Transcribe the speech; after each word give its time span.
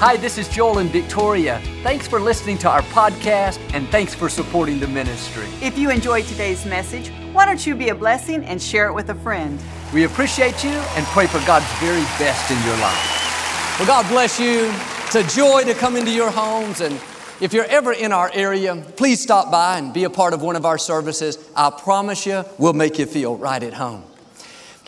Hi, 0.00 0.16
this 0.16 0.38
is 0.38 0.48
Joel 0.48 0.78
and 0.78 0.88
Victoria. 0.88 1.60
Thanks 1.82 2.08
for 2.08 2.18
listening 2.18 2.56
to 2.60 2.70
our 2.70 2.80
podcast 2.80 3.60
and 3.74 3.86
thanks 3.90 4.14
for 4.14 4.30
supporting 4.30 4.80
the 4.80 4.88
ministry. 4.88 5.46
If 5.60 5.76
you 5.76 5.90
enjoyed 5.90 6.24
today's 6.24 6.64
message, 6.64 7.10
why 7.34 7.44
don't 7.44 7.66
you 7.66 7.74
be 7.74 7.90
a 7.90 7.94
blessing 7.94 8.42
and 8.46 8.62
share 8.62 8.86
it 8.86 8.94
with 8.94 9.10
a 9.10 9.14
friend? 9.14 9.60
We 9.92 10.04
appreciate 10.04 10.64
you 10.64 10.70
and 10.70 11.04
pray 11.08 11.26
for 11.26 11.38
God's 11.46 11.70
very 11.80 12.00
best 12.18 12.50
in 12.50 12.56
your 12.64 12.78
life. 12.78 13.76
Well, 13.78 13.86
God 13.86 14.08
bless 14.08 14.40
you. 14.40 14.72
It's 15.04 15.16
a 15.16 15.36
joy 15.36 15.64
to 15.64 15.74
come 15.74 15.96
into 15.96 16.12
your 16.12 16.30
homes. 16.30 16.80
And 16.80 16.98
if 17.42 17.52
you're 17.52 17.66
ever 17.66 17.92
in 17.92 18.10
our 18.10 18.30
area, 18.32 18.76
please 18.96 19.20
stop 19.20 19.50
by 19.50 19.76
and 19.76 19.92
be 19.92 20.04
a 20.04 20.10
part 20.10 20.32
of 20.32 20.40
one 20.40 20.56
of 20.56 20.64
our 20.64 20.78
services. 20.78 21.36
I 21.54 21.68
promise 21.68 22.24
you, 22.24 22.42
we'll 22.56 22.72
make 22.72 22.98
you 22.98 23.04
feel 23.04 23.36
right 23.36 23.62
at 23.62 23.74
home. 23.74 24.04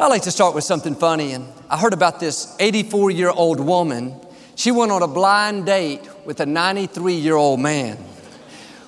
I'd 0.00 0.06
like 0.06 0.22
to 0.22 0.30
start 0.30 0.54
with 0.54 0.64
something 0.64 0.94
funny. 0.94 1.32
And 1.32 1.48
I 1.68 1.76
heard 1.76 1.92
about 1.92 2.18
this 2.18 2.56
84 2.58 3.10
year 3.10 3.28
old 3.28 3.60
woman 3.60 4.18
she 4.62 4.70
went 4.70 4.92
on 4.92 5.02
a 5.02 5.08
blind 5.08 5.66
date 5.66 6.08
with 6.24 6.38
a 6.38 6.46
93 6.46 7.14
year 7.14 7.34
old 7.34 7.58
man. 7.58 7.96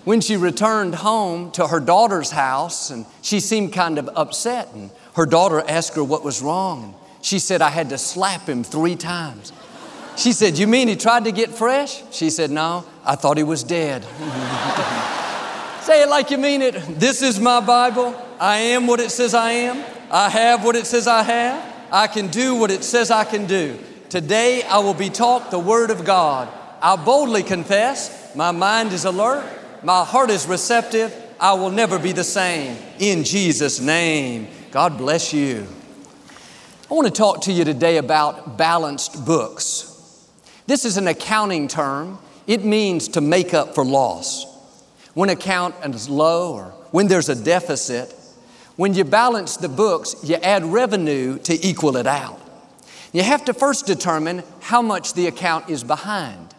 When 0.04 0.20
she 0.20 0.36
returned 0.36 0.94
home 0.94 1.50
to 1.52 1.66
her 1.66 1.80
daughter's 1.80 2.30
house, 2.30 2.90
and 2.90 3.04
she 3.22 3.40
seemed 3.40 3.72
kind 3.72 3.98
of 3.98 4.08
upset, 4.14 4.72
and 4.72 4.92
her 5.16 5.26
daughter 5.26 5.64
asked 5.66 5.96
her 5.96 6.04
what 6.04 6.22
was 6.22 6.40
wrong. 6.42 6.84
And 6.84 6.94
she 7.22 7.40
said, 7.40 7.60
I 7.60 7.70
had 7.70 7.88
to 7.88 7.98
slap 7.98 8.48
him 8.48 8.62
three 8.62 8.94
times. 8.94 9.52
She 10.16 10.30
said, 10.30 10.58
You 10.58 10.68
mean 10.68 10.86
he 10.86 10.94
tried 10.94 11.24
to 11.24 11.32
get 11.32 11.50
fresh? 11.50 12.04
She 12.12 12.30
said, 12.30 12.52
No, 12.52 12.84
I 13.04 13.16
thought 13.16 13.36
he 13.36 13.42
was 13.42 13.64
dead. 13.64 14.04
Say 15.82 16.04
it 16.04 16.08
like 16.08 16.30
you 16.30 16.38
mean 16.38 16.62
it. 16.62 16.74
This 17.00 17.20
is 17.20 17.40
my 17.40 17.58
Bible. 17.58 18.14
I 18.38 18.58
am 18.58 18.86
what 18.86 19.00
it 19.00 19.10
says 19.10 19.34
I 19.34 19.50
am. 19.50 19.84
I 20.08 20.28
have 20.28 20.64
what 20.64 20.76
it 20.76 20.86
says 20.86 21.08
I 21.08 21.24
have. 21.24 21.74
I 21.90 22.06
can 22.06 22.28
do 22.28 22.54
what 22.54 22.70
it 22.70 22.84
says 22.84 23.10
I 23.10 23.24
can 23.24 23.46
do. 23.46 23.76
Today 24.14 24.62
I 24.62 24.78
will 24.78 24.94
be 24.94 25.10
taught 25.10 25.50
the 25.50 25.58
Word 25.58 25.90
of 25.90 26.04
God. 26.04 26.48
I 26.80 26.94
boldly 26.94 27.42
confess, 27.42 28.32
my 28.36 28.52
mind 28.52 28.92
is 28.92 29.06
alert, 29.06 29.44
my 29.82 30.04
heart 30.04 30.30
is 30.30 30.46
receptive, 30.46 31.12
I 31.40 31.54
will 31.54 31.72
never 31.72 31.98
be 31.98 32.12
the 32.12 32.22
same. 32.22 32.76
In 33.00 33.24
Jesus' 33.24 33.80
name, 33.80 34.46
God 34.70 34.98
bless 34.98 35.32
you. 35.32 35.66
I 36.88 36.94
want 36.94 37.08
to 37.08 37.12
talk 37.12 37.40
to 37.40 37.52
you 37.52 37.64
today 37.64 37.96
about 37.96 38.56
balanced 38.56 39.26
books. 39.26 40.30
This 40.68 40.84
is 40.84 40.96
an 40.96 41.08
accounting 41.08 41.66
term. 41.66 42.20
It 42.46 42.64
means 42.64 43.08
to 43.08 43.20
make 43.20 43.52
up 43.52 43.74
for 43.74 43.84
loss. 43.84 44.46
When 45.14 45.28
account 45.28 45.74
is 45.92 46.08
low 46.08 46.54
or 46.54 46.66
when 46.92 47.08
there's 47.08 47.30
a 47.30 47.34
deficit, 47.34 48.14
when 48.76 48.94
you 48.94 49.02
balance 49.02 49.56
the 49.56 49.68
books, 49.68 50.14
you 50.22 50.36
add 50.36 50.64
revenue 50.64 51.36
to 51.38 51.66
equal 51.66 51.96
it 51.96 52.06
out. 52.06 52.42
You 53.14 53.22
have 53.22 53.44
to 53.44 53.54
first 53.54 53.86
determine 53.86 54.42
how 54.60 54.82
much 54.82 55.14
the 55.14 55.28
account 55.28 55.70
is 55.70 55.84
behind. 55.84 56.52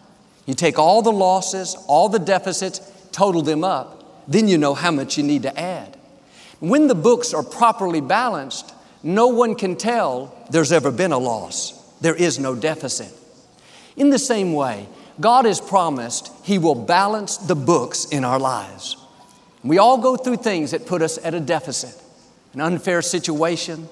You 0.46 0.54
take 0.54 0.80
all 0.80 1.02
the 1.02 1.12
losses, 1.12 1.76
all 1.86 2.08
the 2.08 2.18
deficits, 2.18 2.80
total 3.12 3.42
them 3.42 3.66
up, 3.66 4.26
then 4.26 4.48
you 4.48 4.58
know 4.58 4.74
how 4.74 4.92
much 4.92 5.18
you 5.18 5.24
need 5.24 5.44
to 5.44 5.60
add. 5.60 5.98
When 6.62 6.88
the 6.88 6.96
books 6.96 7.34
are 7.34 7.44
properly 7.44 8.00
balanced, 8.00 8.74
no 9.04 9.28
one 9.28 9.56
can 9.56 9.76
tell 9.76 10.34
there's 10.50 10.72
ever 10.72 10.92
been 10.92 11.12
a 11.12 11.18
loss. 11.18 11.74
There 12.00 12.16
is 12.16 12.40
no 12.40 12.56
deficit. 12.56 13.12
In 13.98 14.10
the 14.10 14.18
same 14.18 14.54
way, 14.54 14.88
God 15.20 15.44
has 15.44 15.60
promised 15.60 16.32
He 16.44 16.58
will 16.58 16.76
balance 16.76 17.36
the 17.36 17.56
books 17.56 18.06
in 18.06 18.24
our 18.24 18.40
lives. 18.40 18.96
We 19.62 19.78
all 19.78 19.98
go 19.98 20.16
through 20.16 20.38
things 20.38 20.72
that 20.72 20.86
put 20.86 21.02
us 21.02 21.18
at 21.22 21.34
a 21.34 21.42
deficit 21.42 22.02
an 22.54 22.62
unfair 22.62 23.02
situation, 23.02 23.90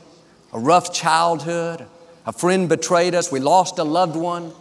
a 0.54 0.60
rough 0.60 0.94
childhood, 0.94 1.86
a 2.26 2.32
friend 2.32 2.70
betrayed 2.70 3.16
us. 3.16 3.32
We 3.32 3.40
lost 3.40 3.80
a 3.80 3.84
loved 3.84 4.16
one. 4.16 4.54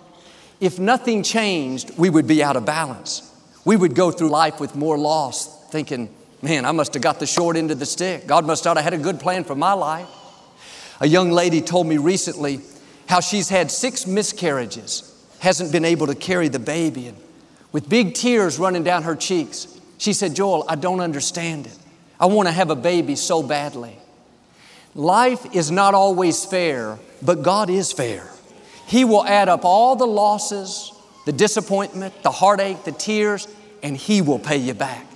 If 0.61 0.79
nothing 0.79 1.23
changed, 1.23 1.97
we 1.99 2.11
would 2.11 2.27
be 2.27 2.43
out 2.43 2.57
of 2.57 2.65
balance. 2.65 3.29
We 3.65 3.77
would 3.77 3.95
go 3.95 4.11
through 4.11 4.31
life 4.31 4.61
with 4.61 4.75
more 4.75 4.99
loss, 4.99 5.69
thinking, 5.71 6.13
man, 6.41 6.65
I 6.65 6.73
must 6.73 6.95
have 6.95 7.03
got 7.03 7.21
the 7.21 7.27
short 7.27 7.57
end 7.57 7.71
of 7.71 7.79
the 7.79 7.87
stick. 7.87 8.27
God 8.27 8.47
must 8.47 8.65
not 8.65 8.77
have 8.77 8.85
had 8.85 8.95
a 8.95 8.99
good 8.99 9.21
plan 9.21 9.45
for 9.45 9.55
my 9.55 9.73
life. 9.73 10.09
A 11.01 11.07
young 11.07 11.31
lady 11.31 11.61
told 11.61 11.87
me 11.87 11.97
recently 11.99 12.61
how 13.09 13.21
she's 13.21 13.49
had 13.49 13.71
six 13.71 14.07
miscarriages, 14.07 15.09
hasn't 15.41 15.73
been 15.73 15.85
able 15.85 16.07
to 16.07 16.15
carry 16.15 16.49
the 16.49 16.59
baby, 16.59 17.09
and 17.09 17.17
with 17.73 17.89
big 17.89 18.15
tears 18.15 18.59
running 18.59 18.85
down 18.85 19.03
her 19.03 19.17
cheeks, 19.17 19.67
she 19.99 20.13
said, 20.13 20.35
Joel, 20.35 20.65
I 20.69 20.77
don't 20.77 21.01
understand 21.01 21.67
it. 21.67 21.77
I 22.21 22.27
want 22.27 22.47
to 22.49 22.53
have 22.53 22.71
a 22.71 22.77
baby 22.77 23.17
so 23.17 23.43
badly. 23.43 23.97
Life 24.95 25.55
is 25.55 25.71
not 25.71 25.95
always 25.95 26.45
fair, 26.45 26.99
but 27.23 27.43
God 27.43 27.71
is 27.71 27.93
fair. 27.93 28.29
He 28.87 29.05
will 29.05 29.25
add 29.25 29.49
up 29.49 29.65
all 29.65 29.97
the 29.97 30.07
losses, 30.07 30.93
the 31.25 31.33
disappointment, 31.33 32.23
the 32.23 32.31
heartache, 32.31 32.85
the 32.85 32.93
tears, 32.93 33.49
and 33.83 33.97
He 33.97 34.21
will 34.21 34.39
pay 34.39 34.59
you 34.59 34.75
back. 34.75 35.07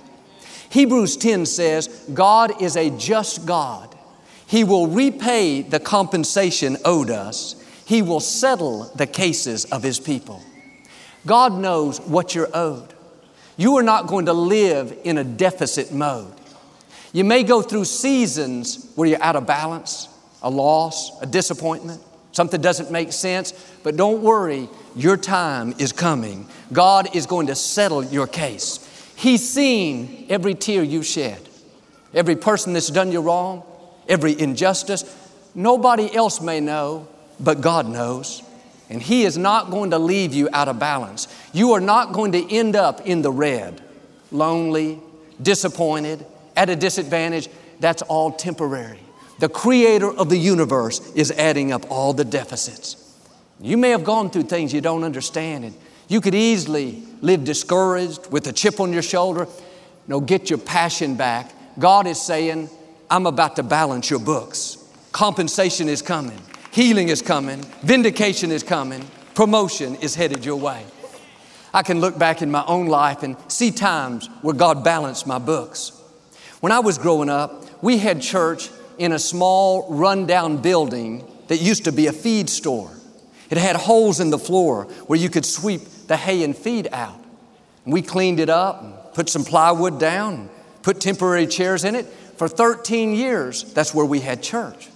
Hebrews 0.69 1.17
10 1.17 1.45
says, 1.45 1.87
God 2.13 2.61
is 2.61 2.75
a 2.75 2.89
just 2.97 3.45
God. 3.45 3.95
He 4.47 4.63
will 4.63 4.87
repay 4.87 5.61
the 5.61 5.79
compensation 5.79 6.77
owed 6.83 7.11
us. 7.11 7.55
He 7.85 8.01
will 8.01 8.19
settle 8.19 8.85
the 8.95 9.07
cases 9.07 9.65
of 9.65 9.83
His 9.83 9.99
people. 9.99 10.41
God 11.25 11.53
knows 11.53 11.99
what 12.01 12.33
you're 12.33 12.49
owed. 12.53 12.93
You 13.57 13.77
are 13.77 13.83
not 13.83 14.07
going 14.07 14.25
to 14.25 14.33
live 14.33 14.97
in 15.03 15.17
a 15.17 15.23
deficit 15.23 15.91
mode. 15.91 16.33
You 17.13 17.23
may 17.23 17.43
go 17.43 17.61
through 17.61 17.85
seasons 17.85 18.91
where 18.95 19.07
you're 19.07 19.23
out 19.23 19.35
of 19.35 19.47
balance, 19.47 20.09
a 20.41 20.49
loss, 20.49 21.21
a 21.21 21.25
disappointment, 21.25 22.01
something 22.31 22.61
doesn't 22.61 22.91
make 22.91 23.11
sense, 23.11 23.53
but 23.83 23.95
don't 23.95 24.21
worry, 24.21 24.69
your 24.95 25.17
time 25.17 25.73
is 25.79 25.91
coming. 25.91 26.47
God 26.71 27.15
is 27.15 27.25
going 27.25 27.47
to 27.47 27.55
settle 27.55 28.03
your 28.03 28.27
case. 28.27 28.83
He's 29.15 29.47
seen 29.47 30.27
every 30.29 30.53
tear 30.53 30.83
you've 30.83 31.05
shed, 31.05 31.39
every 32.13 32.35
person 32.35 32.73
that's 32.73 32.89
done 32.89 33.11
you 33.11 33.21
wrong, 33.21 33.63
every 34.07 34.39
injustice. 34.39 35.03
Nobody 35.55 36.13
else 36.13 36.39
may 36.41 36.59
know, 36.59 37.07
but 37.39 37.61
God 37.61 37.87
knows. 37.87 38.43
And 38.89 39.01
He 39.01 39.23
is 39.23 39.37
not 39.37 39.71
going 39.71 39.91
to 39.91 39.97
leave 39.97 40.33
you 40.33 40.49
out 40.53 40.67
of 40.67 40.79
balance. 40.79 41.27
You 41.53 41.73
are 41.73 41.81
not 41.81 42.13
going 42.13 42.33
to 42.33 42.55
end 42.55 42.75
up 42.75 43.01
in 43.07 43.21
the 43.21 43.31
red, 43.31 43.81
lonely, 44.31 44.99
disappointed, 45.41 46.25
at 46.57 46.69
a 46.69 46.75
disadvantage. 46.75 47.47
That's 47.79 48.01
all 48.01 48.31
temporary. 48.31 48.99
The 49.39 49.47
creator 49.47 50.11
of 50.11 50.29
the 50.29 50.37
universe 50.37 51.13
is 51.13 51.31
adding 51.31 51.71
up 51.71 51.89
all 51.89 52.11
the 52.11 52.25
deficits. 52.25 53.15
You 53.61 53.77
may 53.77 53.91
have 53.91 54.03
gone 54.03 54.29
through 54.29 54.43
things 54.43 54.73
you 54.73 54.81
don't 54.81 55.03
understand, 55.03 55.63
and 55.63 55.75
you 56.07 56.21
could 56.21 56.35
easily 56.35 57.03
live 57.21 57.43
discouraged 57.43 58.31
with 58.31 58.47
a 58.47 58.53
chip 58.53 58.79
on 58.79 58.91
your 58.91 59.01
shoulder. 59.01 59.47
No, 60.07 60.19
get 60.19 60.49
your 60.49 60.59
passion 60.59 61.15
back. 61.15 61.53
God 61.77 62.07
is 62.07 62.19
saying, 62.19 62.69
I'm 63.09 63.27
about 63.27 63.55
to 63.57 63.63
balance 63.63 64.09
your 64.09 64.19
books. 64.19 64.83
Compensation 65.11 65.87
is 65.87 66.01
coming, 66.01 66.39
healing 66.71 67.09
is 67.09 67.21
coming, 67.21 67.61
vindication 67.81 68.51
is 68.51 68.63
coming, 68.63 69.05
promotion 69.33 69.95
is 69.95 70.15
headed 70.15 70.43
your 70.45 70.57
way. 70.57 70.83
I 71.73 71.83
can 71.83 71.99
look 71.99 72.17
back 72.17 72.41
in 72.41 72.49
my 72.49 72.63
own 72.65 72.87
life 72.87 73.23
and 73.23 73.35
see 73.47 73.71
times 73.71 74.27
where 74.41 74.55
God 74.55 74.83
balanced 74.83 75.27
my 75.27 75.37
books. 75.39 75.96
When 76.59 76.71
I 76.71 76.79
was 76.79 76.97
growing 76.97 77.29
up, 77.29 77.65
we 77.83 77.97
had 77.97 78.21
church 78.21 78.69
in 78.97 79.11
a 79.11 79.19
small, 79.19 79.93
rundown 79.93 80.57
building 80.57 81.23
that 81.47 81.57
used 81.57 81.85
to 81.85 81.91
be 81.91 82.07
a 82.07 82.13
feed 82.13 82.49
store. 82.49 82.91
It 83.49 83.57
had 83.57 83.75
holes 83.75 84.19
in 84.19 84.31
the 84.31 84.39
floor 84.39 84.85
where 85.05 85.19
you 85.19 85.29
could 85.29 85.45
sweep 85.45 85.81
the 86.07 86.17
hay 86.17 86.43
and 86.43 86.55
feed 86.55 86.89
out. 86.91 87.19
We 87.85 88.01
cleaned 88.01 88.39
it 88.39 88.49
up, 88.49 89.13
put 89.13 89.29
some 89.29 89.45
plywood 89.45 89.99
down, 89.99 90.49
put 90.81 90.99
temporary 90.99 91.47
chairs 91.47 91.83
in 91.85 91.95
it. 91.95 92.05
For 92.05 92.47
13 92.47 93.13
years, 93.13 93.63
that's 93.73 93.93
where 93.93 94.05
we 94.05 94.19
had 94.19 94.43
church. 94.43 94.89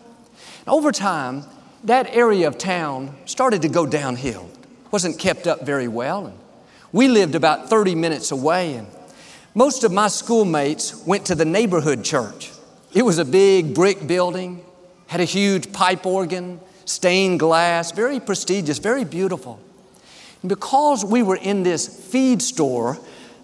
Over 0.67 0.91
time, 0.91 1.43
that 1.85 2.07
area 2.13 2.47
of 2.47 2.57
town 2.57 3.15
started 3.25 3.61
to 3.63 3.69
go 3.69 3.85
downhill. 3.85 4.49
wasn't 4.91 5.17
kept 5.17 5.47
up 5.47 5.65
very 5.65 5.87
well. 5.87 6.27
And 6.27 6.37
we 6.91 7.07
lived 7.07 7.35
about 7.35 7.69
30 7.69 7.95
minutes 7.95 8.31
away, 8.31 8.73
and 8.73 8.87
most 9.53 9.83
of 9.83 9.91
my 9.91 10.07
schoolmates 10.07 11.05
went 11.05 11.25
to 11.25 11.35
the 11.35 11.45
neighborhood 11.45 12.03
church. 12.05 12.51
It 12.93 13.03
was 13.03 13.17
a 13.17 13.25
big 13.25 13.73
brick 13.73 14.07
building, 14.07 14.63
had 15.07 15.19
a 15.19 15.25
huge 15.25 15.73
pipe 15.73 16.05
organ, 16.05 16.61
stained 16.85 17.39
glass, 17.39 17.91
very 17.91 18.19
prestigious, 18.19 18.79
very 18.79 19.03
beautiful. 19.03 19.59
And 20.41 20.49
because 20.49 21.03
we 21.03 21.21
were 21.21 21.35
in 21.35 21.63
this 21.63 21.87
feed 22.11 22.41
store, 22.41 22.97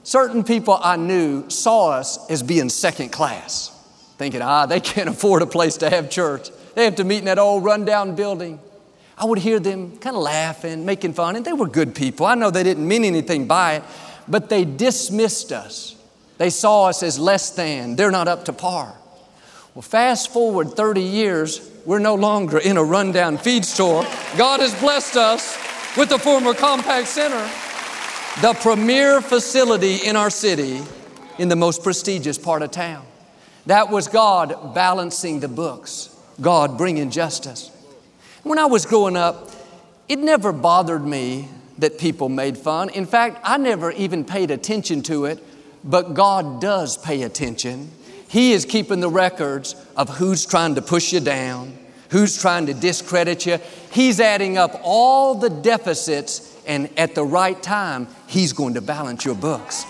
certain 0.03 0.43
people 0.43 0.79
I 0.81 0.95
knew 0.95 1.49
saw 1.49 1.89
us 1.89 2.29
as 2.29 2.41
being 2.41 2.69
second 2.69 3.09
class, 3.09 3.71
thinking, 4.17 4.41
ah, 4.41 4.65
they 4.65 4.79
can't 4.79 5.09
afford 5.15 5.41
a 5.41 5.47
place 5.47 5.77
to 5.77 5.89
have 5.89 6.09
church. 6.09 6.49
They 6.75 6.85
have 6.85 6.95
to 6.95 7.03
meet 7.03 7.19
in 7.19 7.25
that 7.25 7.39
old 7.39 7.65
rundown 7.65 8.15
building. 8.15 8.59
I 9.17 9.25
would 9.25 9.39
hear 9.39 9.59
them 9.59 9.97
kind 9.97 10.15
of 10.15 10.21
laughing, 10.21 10.85
making 10.85 11.13
fun, 11.13 11.35
and 11.35 11.43
they 11.43 11.53
were 11.53 11.67
good 11.67 11.95
people. 11.95 12.25
I 12.25 12.35
know 12.35 12.49
they 12.49 12.63
didn't 12.63 12.87
mean 12.87 13.03
anything 13.03 13.47
by 13.47 13.75
it, 13.75 13.83
but 14.27 14.47
they 14.47 14.63
dismissed 14.63 15.51
us. 15.51 15.96
They 16.37 16.49
saw 16.49 16.85
us 16.85 17.03
as 17.03 17.19
less 17.19 17.49
than, 17.51 17.95
they're 17.95 18.11
not 18.11 18.27
up 18.27 18.45
to 18.45 18.53
par. 18.53 18.95
Well, 19.73 19.81
fast 19.81 20.31
forward 20.31 20.71
30 20.71 21.01
years, 21.01 21.69
we're 21.85 21.99
no 21.99 22.15
longer 22.15 22.57
in 22.57 22.77
a 22.77 22.83
rundown 22.83 23.37
feed 23.37 23.65
store. 23.65 24.03
God 24.37 24.59
has 24.59 24.73
blessed 24.79 25.15
us. 25.15 25.57
with 25.97 26.09
the 26.09 26.19
former 26.19 26.53
Compaq 26.53 27.07
Center, 27.07 27.41
the 28.41 28.53
premier 28.61 29.19
facility 29.19 29.95
in 29.95 30.15
our 30.15 30.29
city 30.29 30.79
in 31.39 31.47
the 31.47 31.55
most 31.55 31.81
prestigious 31.81 32.37
part 32.37 32.61
of 32.61 32.69
town. 32.69 33.03
That 33.65 33.89
was 33.89 34.07
God 34.07 34.75
balancing 34.75 35.39
the 35.39 35.47
books, 35.47 36.15
God 36.39 36.77
bringing 36.77 37.09
justice. 37.09 37.71
When 38.43 38.59
I 38.59 38.65
was 38.65 38.85
growing 38.85 39.17
up, 39.17 39.49
it 40.07 40.19
never 40.19 40.53
bothered 40.53 41.03
me 41.03 41.49
that 41.79 41.97
people 41.97 42.29
made 42.29 42.59
fun. 42.59 42.89
In 42.89 43.07
fact, 43.07 43.39
I 43.43 43.57
never 43.57 43.91
even 43.91 44.23
paid 44.23 44.51
attention 44.51 45.01
to 45.03 45.25
it, 45.25 45.43
but 45.87 46.13
God 46.13 46.59
does 46.61 46.97
pay 46.97 47.23
attention. 47.23 47.89
He 48.27 48.51
is 48.51 48.65
keeping 48.65 48.99
the 48.99 49.09
records 49.09 49.75
of 49.95 50.09
who's 50.09 50.45
trying 50.45 50.75
to 50.75 50.81
push 50.81 51.13
you 51.13 51.21
down, 51.21 51.77
who's 52.11 52.39
trying 52.39 52.65
to 52.65 52.73
discredit 52.73 53.45
you. 53.45 53.57
He's 53.91 54.19
adding 54.19 54.57
up 54.57 54.79
all 54.83 55.35
the 55.35 55.49
deficits, 55.49 56.55
and 56.67 56.89
at 56.99 57.15
the 57.15 57.23
right 57.23 57.61
time, 57.63 58.07
He's 58.27 58.51
going 58.51 58.73
to 58.73 58.81
balance 58.81 59.23
your 59.23 59.35
books. 59.35 59.85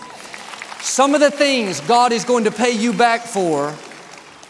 Some 0.82 1.16
of 1.16 1.20
the 1.20 1.32
things 1.32 1.82
God 1.82 2.12
is 2.12 2.24
going 2.24 2.44
to 2.44 2.52
pay 2.52 2.72
you 2.72 2.94
back 2.94 3.22
for 3.22 3.76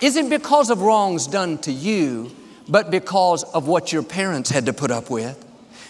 isn't 0.02 0.30
because 0.30 0.70
of 0.70 0.82
wrongs 0.82 1.26
done 1.26 1.58
to 1.60 1.72
you, 1.72 2.30
but 2.68 2.92
because 2.92 3.44
of 3.46 3.68
what 3.68 3.94
your 3.94 4.04
parents 4.04 4.50
had 4.50 4.66
to 4.66 4.74
put 4.74 4.92
up 4.92 5.10
with, 5.10 5.44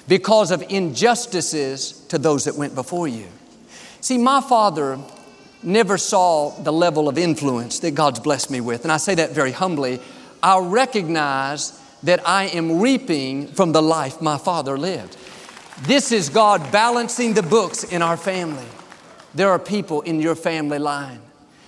because 0.08 0.52
of 0.52 0.64
injustices 0.70 2.06
to 2.10 2.20
those 2.20 2.46
that 2.46 2.56
went 2.56 2.76
before 2.76 3.08
you. 3.08 3.28
See, 4.00 4.18
my 4.20 4.40
father 4.40 5.00
never 5.64 5.98
saw 5.98 6.52
the 6.62 6.74
level 6.74 7.10
of 7.10 7.18
influence 7.18 7.80
that 7.80 7.92
God's 7.92 8.20
blessed 8.20 8.52
me 8.52 8.62
with, 8.62 8.84
and 8.84 8.92
I 8.92 8.98
say 8.98 9.16
that 9.16 9.32
very 9.32 9.52
humbly. 9.52 10.00
I 10.42 10.60
recognize 10.60 11.80
that 12.04 12.28
I 12.28 12.46
am 12.46 12.80
reaping 12.80 13.48
from 13.48 13.72
the 13.72 13.82
life 13.82 14.22
my 14.22 14.38
father 14.38 14.78
lived. 14.78 15.18
This 15.82 16.12
is 16.12 16.30
God 16.30 16.72
balancing 16.72 17.34
the 17.34 17.44
books 17.44 17.84
in 17.84 18.02
our 18.02 18.18
family. 18.18 18.66
There 19.36 19.50
are 19.50 19.60
people 19.60 20.02
in 20.02 20.20
your 20.20 20.36
family 20.36 20.80
line. 20.80 21.22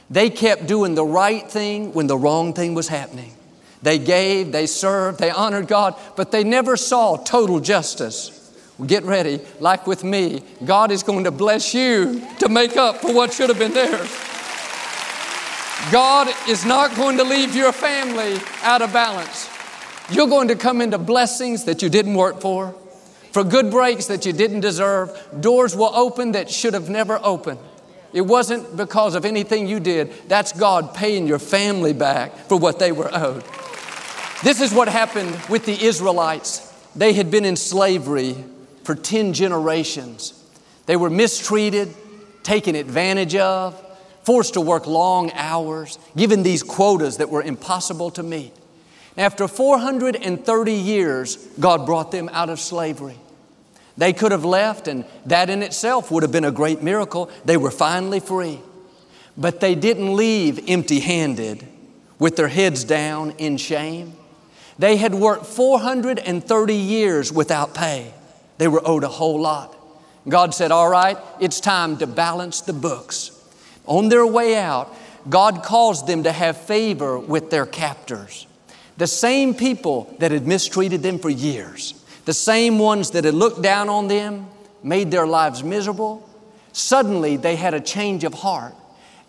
They 0.09 0.29
kept 0.29 0.65
doing 0.65 0.95
the 0.95 1.05
right 1.05 1.49
thing 1.49 1.93
when 1.93 2.07
the 2.07 2.17
wrong 2.17 2.53
thing 2.53 2.73
was 2.73 2.87
happening. 2.87 3.33
They 3.81 3.99
gave, 3.99 4.51
they 4.51 4.65
served, 4.65 5.19
they 5.19 5.29
honored 5.29 5.67
God, 5.67 5.95
but 6.15 6.31
they 6.31 6.43
never 6.43 6.75
saw 6.75 7.17
total 7.17 7.59
justice. 7.59 8.35
Get 8.85 9.03
ready, 9.03 9.41
like 9.59 9.87
with 9.87 10.05
me, 10.05 10.41
God 10.63 10.91
is 10.91 11.03
going 11.03 11.25
to 11.25 11.31
bless 11.31 11.73
you 11.73 12.25
to 12.39 12.47
make 12.47 12.77
up 12.77 12.97
for 12.97 13.13
what 13.13 13.33
should 13.33 13.49
have 13.49 13.59
been 13.59 13.73
theirs. 13.73 14.09
God 15.91 16.33
is 16.47 16.65
not 16.65 16.95
going 16.95 17.17
to 17.17 17.23
leave 17.23 17.55
your 17.55 17.73
family 17.73 18.39
out 18.61 18.81
of 18.81 18.93
balance. 18.93 19.49
You're 20.09 20.27
going 20.27 20.47
to 20.47 20.55
come 20.55 20.81
into 20.81 20.97
blessings 20.97 21.65
that 21.65 21.81
you 21.81 21.89
didn't 21.89 22.13
work 22.13 22.39
for, 22.41 22.73
for 23.31 23.43
good 23.43 23.69
breaks 23.69 24.07
that 24.07 24.25
you 24.25 24.31
didn't 24.31 24.61
deserve. 24.61 25.11
Doors 25.39 25.75
will 25.75 25.93
open 25.93 26.31
that 26.31 26.49
should 26.49 26.73
have 26.73 26.89
never 26.89 27.19
opened. 27.21 27.59
It 28.13 28.21
wasn't 28.21 28.77
because 28.77 29.13
of 29.13 29.25
anything 29.25 29.67
you 29.67 29.79
did. 29.79 30.13
That's 30.27 30.53
God 30.53 30.93
paying 30.93 31.27
your 31.27 31.39
family 31.39 31.93
back 31.93 32.35
for 32.47 32.57
what 32.57 32.79
they 32.79 32.91
were 32.91 33.09
owed. 33.13 33.43
This 34.41 34.61
is 34.61 34.73
what 34.73 34.87
happened 34.87 35.37
with 35.49 35.65
the 35.65 35.83
Israelites. 35.83 36.65
They 36.95 37.13
had 37.13 37.29
been 37.29 37.45
in 37.45 37.55
slavery 37.55 38.35
for 38.83 38.95
10 38.95 39.33
generations. 39.33 40.33
They 40.85 40.95
were 40.95 41.09
mistreated, 41.09 41.93
taken 42.43 42.75
advantage 42.75 43.35
of, 43.35 43.79
forced 44.23 44.53
to 44.55 44.61
work 44.61 44.87
long 44.87 45.31
hours, 45.33 45.97
given 46.15 46.43
these 46.43 46.63
quotas 46.63 47.17
that 47.17 47.29
were 47.29 47.41
impossible 47.41 48.11
to 48.11 48.23
meet. 48.23 48.53
After 49.17 49.47
430 49.47 50.73
years, 50.73 51.35
God 51.59 51.85
brought 51.85 52.11
them 52.11 52.29
out 52.31 52.49
of 52.49 52.59
slavery. 52.59 53.17
They 53.97 54.13
could 54.13 54.31
have 54.31 54.45
left, 54.45 54.87
and 54.87 55.03
that 55.25 55.49
in 55.49 55.61
itself 55.61 56.09
would 56.09 56.23
have 56.23 56.31
been 56.31 56.45
a 56.45 56.51
great 56.51 56.81
miracle. 56.81 57.29
They 57.43 57.57
were 57.57 57.71
finally 57.71 58.19
free. 58.19 58.61
But 59.37 59.59
they 59.59 59.75
didn't 59.75 60.15
leave 60.15 60.69
empty 60.69 60.99
handed 60.99 61.67
with 62.17 62.35
their 62.35 62.47
heads 62.47 62.83
down 62.83 63.31
in 63.31 63.57
shame. 63.57 64.13
They 64.77 64.95
had 64.95 65.13
worked 65.13 65.45
430 65.45 66.73
years 66.73 67.31
without 67.31 67.73
pay. 67.73 68.13
They 68.59 68.67
were 68.67 68.87
owed 68.87 69.03
a 69.03 69.09
whole 69.09 69.39
lot. 69.39 69.75
God 70.27 70.53
said, 70.53 70.71
All 70.71 70.89
right, 70.89 71.17
it's 71.39 71.59
time 71.59 71.97
to 71.97 72.05
balance 72.05 72.61
the 72.61 72.73
books. 72.73 73.31
On 73.85 74.09
their 74.09 74.27
way 74.27 74.57
out, 74.57 74.93
God 75.29 75.63
caused 75.63 76.07
them 76.07 76.23
to 76.23 76.31
have 76.31 76.57
favor 76.57 77.17
with 77.17 77.49
their 77.49 77.65
captors. 77.65 78.45
The 78.97 79.07
same 79.07 79.53
people 79.53 80.13
that 80.19 80.31
had 80.31 80.45
mistreated 80.45 81.01
them 81.01 81.19
for 81.19 81.29
years, 81.29 81.93
the 82.25 82.33
same 82.33 82.79
ones 82.79 83.11
that 83.11 83.23
had 83.23 83.33
looked 83.33 83.61
down 83.61 83.87
on 83.87 84.09
them, 84.09 84.47
made 84.83 85.09
their 85.09 85.25
lives 85.25 85.63
miserable, 85.63 86.27
suddenly 86.73 87.37
they 87.37 87.55
had 87.55 87.73
a 87.73 87.79
change 87.79 88.25
of 88.25 88.33
heart 88.33 88.75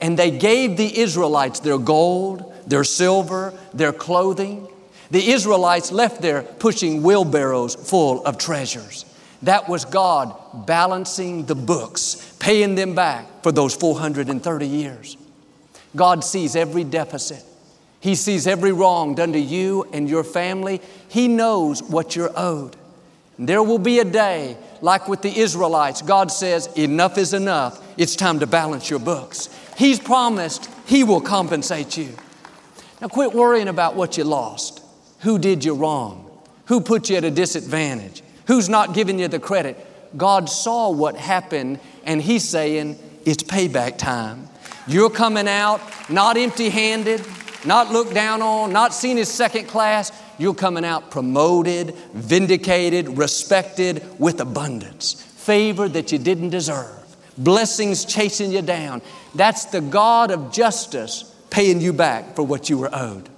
and 0.01 0.19
they 0.19 0.31
gave 0.31 0.77
the 0.77 0.99
Israelites 0.99 1.61
their 1.61 1.79
gold, 1.79 2.53
their 2.67 2.85
silver, 2.85 3.55
their 3.73 3.93
clothing. 3.93 4.67
The 5.11 5.31
Israelites 5.31 5.93
left 5.93 6.21
there 6.21 6.43
pushing 6.43 7.03
wheelbarrows 7.03 7.77
full 7.77 8.25
of 8.25 8.39
treasures. 8.39 9.05
That 9.43 9.69
was 9.69 9.85
God 9.85 10.67
balancing 10.67 11.47
the 11.47 11.55
books, 11.55 12.35
paying 12.39 12.75
them 12.75 12.95
back 12.95 13.43
for 13.43 13.53
those 13.53 13.75
430 13.75 14.67
years. 14.67 15.17
God 15.97 16.23
sees 16.25 16.57
every 16.57 16.85
deficit. 16.85 17.45
He 18.01 18.15
sees 18.15 18.47
every 18.47 18.73
wrong 18.73 19.15
done 19.15 19.33
to 19.33 19.39
you 19.39 19.89
and 19.93 20.09
your 20.09 20.25
family. 20.25 20.81
He 21.09 21.29
knows 21.29 21.83
what 21.83 22.17
you're 22.17 22.33
owed. 22.37 22.77
And 23.39 23.49
there 23.49 23.63
will 23.63 23.79
be 23.79 23.99
a 23.99 24.05
day, 24.05 24.57
like 24.83 25.09
with 25.09 25.23
the 25.23 25.39
Israelites, 25.39 26.03
God 26.03 26.31
says, 26.31 26.67
Enough 26.77 27.19
is 27.19 27.33
enough. 27.33 27.83
It's 27.99 28.17
time 28.17 28.41
to 28.41 28.47
balance 28.47 28.91
your 28.91 28.99
books. 28.99 29.49
He's 29.77 29.99
promised 29.99 30.71
He 30.87 31.05
will 31.05 31.21
compensate 31.21 31.97
you. 31.97 32.11
Now 33.01 33.09
quit 33.09 33.33
worrying 33.33 33.69
about 33.69 33.97
what 33.97 34.19
you 34.19 34.25
lost. 34.25 34.83
Who 35.21 35.39
did 35.39 35.65
you 35.65 35.75
wrong? 35.75 36.27
Who 36.67 36.81
put 36.81 37.11
you 37.11 37.17
at 37.17 37.25
a 37.25 37.31
disadvantage? 37.31 38.23
Who's 38.51 38.69
not 38.69 38.95
giving 38.95 39.21
you 39.21 39.29
the 39.29 39.39
credit? 39.39 39.77
God 40.17 40.49
saw 40.49 40.91
what 40.91 41.15
happened 41.15 41.79
and 42.05 42.21
He's 42.21 42.43
saying, 42.43 42.99
It's 43.25 43.45
payback 43.45 43.97
time. 43.97 44.49
You're 44.89 45.09
coming 45.09 45.47
out 45.47 45.81
not 46.11 46.37
empty 46.37 46.69
handed, 46.69 47.25
not 47.65 47.93
looked 47.93 48.13
down 48.13 48.43
on, 48.43 48.73
not 48.73 48.93
seen 48.93 49.19
as 49.19 49.29
second 49.31 49.69
class. 49.69 50.11
You're 50.37 50.57
coming 50.57 50.85
out 50.85 51.13
promoted, 51.13 51.95
vindicated, 52.13 53.17
respected 53.17 54.03
with 54.19 54.41
abundance, 54.41 55.13
favor 55.13 55.89
that 55.89 56.11
you 56.11 56.19
didn't 56.19 56.51
deserve, 56.51 57.17
blessings 57.39 58.05
chasing 58.05 58.51
you 58.51 58.63
down. 58.63 59.01
That's 59.33 59.67
the 59.67 59.81
God 59.81 60.33
of 60.33 60.51
justice 60.51 61.23
paying 61.51 61.81
you 61.81 61.93
back 61.93 62.35
for 62.35 62.43
what 62.43 62.69
you 62.69 62.79
were 62.79 62.93
owed 62.93 63.29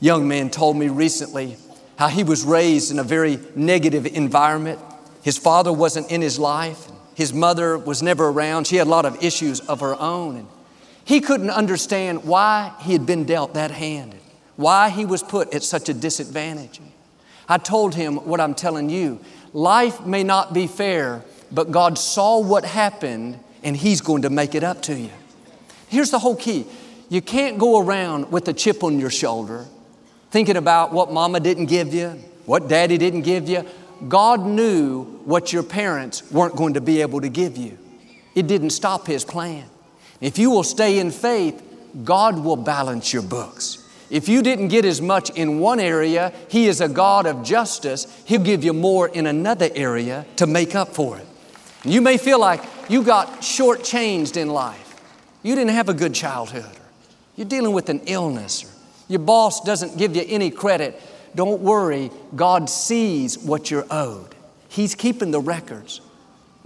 young 0.00 0.26
man 0.26 0.48
told 0.50 0.76
me 0.76 0.88
recently 0.88 1.56
how 2.00 2.08
he 2.08 2.24
was 2.24 2.44
raised 2.44 2.90
in 2.90 2.98
a 2.98 3.02
very 3.02 3.38
negative 3.54 4.06
environment. 4.06 4.80
His 5.20 5.36
father 5.36 5.70
wasn't 5.70 6.10
in 6.10 6.22
his 6.22 6.38
life. 6.38 6.88
His 7.14 7.34
mother 7.34 7.76
was 7.76 8.02
never 8.02 8.30
around. 8.30 8.66
She 8.66 8.76
had 8.76 8.86
a 8.86 8.90
lot 8.90 9.04
of 9.04 9.22
issues 9.22 9.60
of 9.60 9.80
her 9.80 9.94
own. 10.00 10.36
And 10.36 10.48
he 11.04 11.20
couldn't 11.20 11.50
understand 11.50 12.24
why 12.24 12.72
he 12.80 12.94
had 12.94 13.04
been 13.04 13.24
dealt 13.24 13.52
that 13.52 13.70
hand, 13.70 14.14
why 14.56 14.88
he 14.88 15.04
was 15.04 15.22
put 15.22 15.52
at 15.52 15.62
such 15.62 15.90
a 15.90 15.92
disadvantage. 15.92 16.80
I 17.46 17.58
told 17.58 17.94
him 17.94 18.16
what 18.26 18.40
I'm 18.40 18.54
telling 18.54 18.88
you. 18.88 19.20
Life 19.52 20.06
may 20.06 20.22
not 20.22 20.54
be 20.54 20.68
fair, 20.68 21.22
but 21.52 21.70
God 21.70 21.98
saw 21.98 22.40
what 22.40 22.64
happened 22.64 23.38
and 23.62 23.76
He's 23.76 24.00
going 24.00 24.22
to 24.22 24.30
make 24.30 24.54
it 24.54 24.64
up 24.64 24.80
to 24.84 24.94
you. 24.94 25.10
Here's 25.88 26.10
the 26.10 26.18
whole 26.18 26.36
key 26.36 26.64
you 27.10 27.20
can't 27.20 27.58
go 27.58 27.78
around 27.78 28.32
with 28.32 28.48
a 28.48 28.54
chip 28.54 28.82
on 28.82 28.98
your 28.98 29.10
shoulder 29.10 29.66
thinking 30.30 30.56
about 30.56 30.92
what 30.92 31.12
mama 31.12 31.40
didn't 31.40 31.66
give 31.66 31.92
you, 31.92 32.10
what 32.46 32.68
daddy 32.68 32.98
didn't 32.98 33.22
give 33.22 33.48
you. 33.48 33.64
God 34.08 34.46
knew 34.46 35.04
what 35.24 35.52
your 35.52 35.62
parents 35.62 36.30
weren't 36.30 36.56
going 36.56 36.74
to 36.74 36.80
be 36.80 37.02
able 37.02 37.20
to 37.20 37.28
give 37.28 37.56
you. 37.56 37.76
It 38.34 38.46
didn't 38.46 38.70
stop 38.70 39.06
His 39.06 39.24
plan. 39.24 39.66
If 40.20 40.38
you 40.38 40.50
will 40.50 40.62
stay 40.62 40.98
in 40.98 41.10
faith, 41.10 41.62
God 42.04 42.42
will 42.42 42.56
balance 42.56 43.12
your 43.12 43.22
books. 43.22 43.86
If 44.10 44.28
you 44.28 44.42
didn't 44.42 44.68
get 44.68 44.84
as 44.84 45.00
much 45.00 45.30
in 45.30 45.60
one 45.60 45.78
area, 45.78 46.32
He 46.48 46.66
is 46.66 46.80
a 46.80 46.88
God 46.88 47.26
of 47.26 47.44
justice. 47.44 48.06
He'll 48.26 48.42
give 48.42 48.64
you 48.64 48.72
more 48.72 49.08
in 49.08 49.26
another 49.26 49.68
area 49.74 50.26
to 50.36 50.46
make 50.46 50.74
up 50.74 50.94
for 50.94 51.18
it. 51.18 51.26
You 51.84 52.00
may 52.00 52.16
feel 52.16 52.40
like 52.40 52.62
you 52.88 53.02
got 53.02 53.40
shortchanged 53.40 54.36
in 54.36 54.48
life. 54.48 55.00
You 55.42 55.54
didn't 55.54 55.74
have 55.74 55.88
a 55.88 55.94
good 55.94 56.14
childhood. 56.14 56.64
Or 56.64 56.80
you're 57.36 57.46
dealing 57.46 57.72
with 57.72 57.88
an 57.88 58.00
illness 58.06 58.64
or 58.64 58.79
your 59.10 59.18
boss 59.18 59.60
doesn't 59.60 59.98
give 59.98 60.16
you 60.16 60.24
any 60.26 60.50
credit. 60.50 60.98
Don't 61.34 61.60
worry, 61.60 62.10
God 62.34 62.70
sees 62.70 63.38
what 63.38 63.70
you're 63.70 63.86
owed. 63.90 64.34
He's 64.68 64.94
keeping 64.94 65.30
the 65.30 65.40
records. 65.40 66.00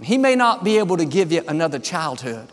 He 0.01 0.17
may 0.17 0.35
not 0.35 0.63
be 0.63 0.77
able 0.77 0.95
to 0.95 1.05
give 1.05 1.33
you 1.33 1.43
another 1.47 1.79
childhood. 1.79 2.47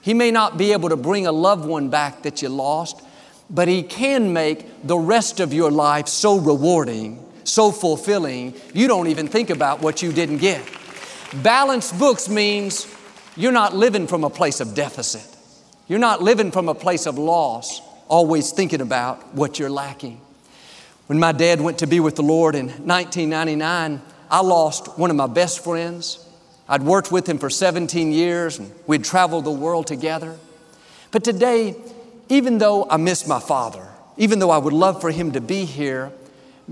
He 0.00 0.14
may 0.14 0.30
not 0.30 0.56
be 0.56 0.72
able 0.72 0.88
to 0.88 0.96
bring 0.96 1.26
a 1.26 1.32
loved 1.32 1.66
one 1.66 1.90
back 1.90 2.22
that 2.22 2.40
you 2.40 2.48
lost, 2.48 3.02
but 3.50 3.68
He 3.68 3.82
can 3.82 4.32
make 4.32 4.86
the 4.86 4.98
rest 4.98 5.40
of 5.40 5.52
your 5.52 5.70
life 5.70 6.08
so 6.08 6.38
rewarding 6.38 7.24
so 7.44 7.70
fulfilling, 7.70 8.54
you 8.72 8.88
don't 8.88 9.08
even 9.08 9.28
think 9.28 9.50
about 9.50 9.80
what 9.80 10.02
you 10.02 10.12
didn't 10.12 10.38
get. 10.38 10.62
Balanced 11.42 11.98
books 11.98 12.28
means 12.28 12.86
you're 13.36 13.52
not 13.52 13.74
living 13.74 14.06
from 14.06 14.24
a 14.24 14.30
place 14.30 14.60
of 14.60 14.74
deficit. 14.74 15.26
You're 15.86 15.98
not 15.98 16.22
living 16.22 16.50
from 16.50 16.68
a 16.68 16.74
place 16.74 17.06
of 17.06 17.18
loss, 17.18 17.80
always 18.08 18.52
thinking 18.52 18.80
about 18.80 19.34
what 19.34 19.58
you're 19.58 19.70
lacking. 19.70 20.20
When 21.06 21.18
my 21.18 21.32
dad 21.32 21.60
went 21.60 21.78
to 21.78 21.86
be 21.86 22.00
with 22.00 22.16
the 22.16 22.22
Lord 22.22 22.54
in 22.54 22.66
1999, 22.66 24.00
I 24.30 24.40
lost 24.40 24.98
one 24.98 25.10
of 25.10 25.16
my 25.16 25.26
best 25.26 25.62
friends. 25.62 26.26
I'd 26.68 26.82
worked 26.82 27.12
with 27.12 27.28
him 27.28 27.38
for 27.38 27.50
17 27.50 28.10
years 28.10 28.58
and 28.58 28.72
we'd 28.86 29.04
traveled 29.04 29.44
the 29.44 29.50
world 29.50 29.86
together. 29.86 30.36
But 31.10 31.22
today, 31.22 31.76
even 32.28 32.58
though 32.58 32.88
I 32.88 32.96
miss 32.96 33.28
my 33.28 33.38
father, 33.38 33.86
even 34.16 34.38
though 34.38 34.50
I 34.50 34.58
would 34.58 34.72
love 34.72 35.00
for 35.00 35.10
him 35.10 35.32
to 35.32 35.40
be 35.40 35.64
here, 35.64 36.10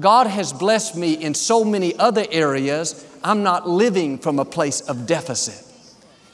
God 0.01 0.27
has 0.27 0.53
blessed 0.53 0.97
me 0.97 1.13
in 1.13 1.35
so 1.35 1.65
many 1.65 1.95
other 1.97 2.25
areas, 2.31 3.07
I'm 3.23 3.43
not 3.43 3.69
living 3.69 4.19
from 4.19 4.39
a 4.39 4.45
place 4.45 4.81
of 4.81 5.07
deficit. 5.07 5.63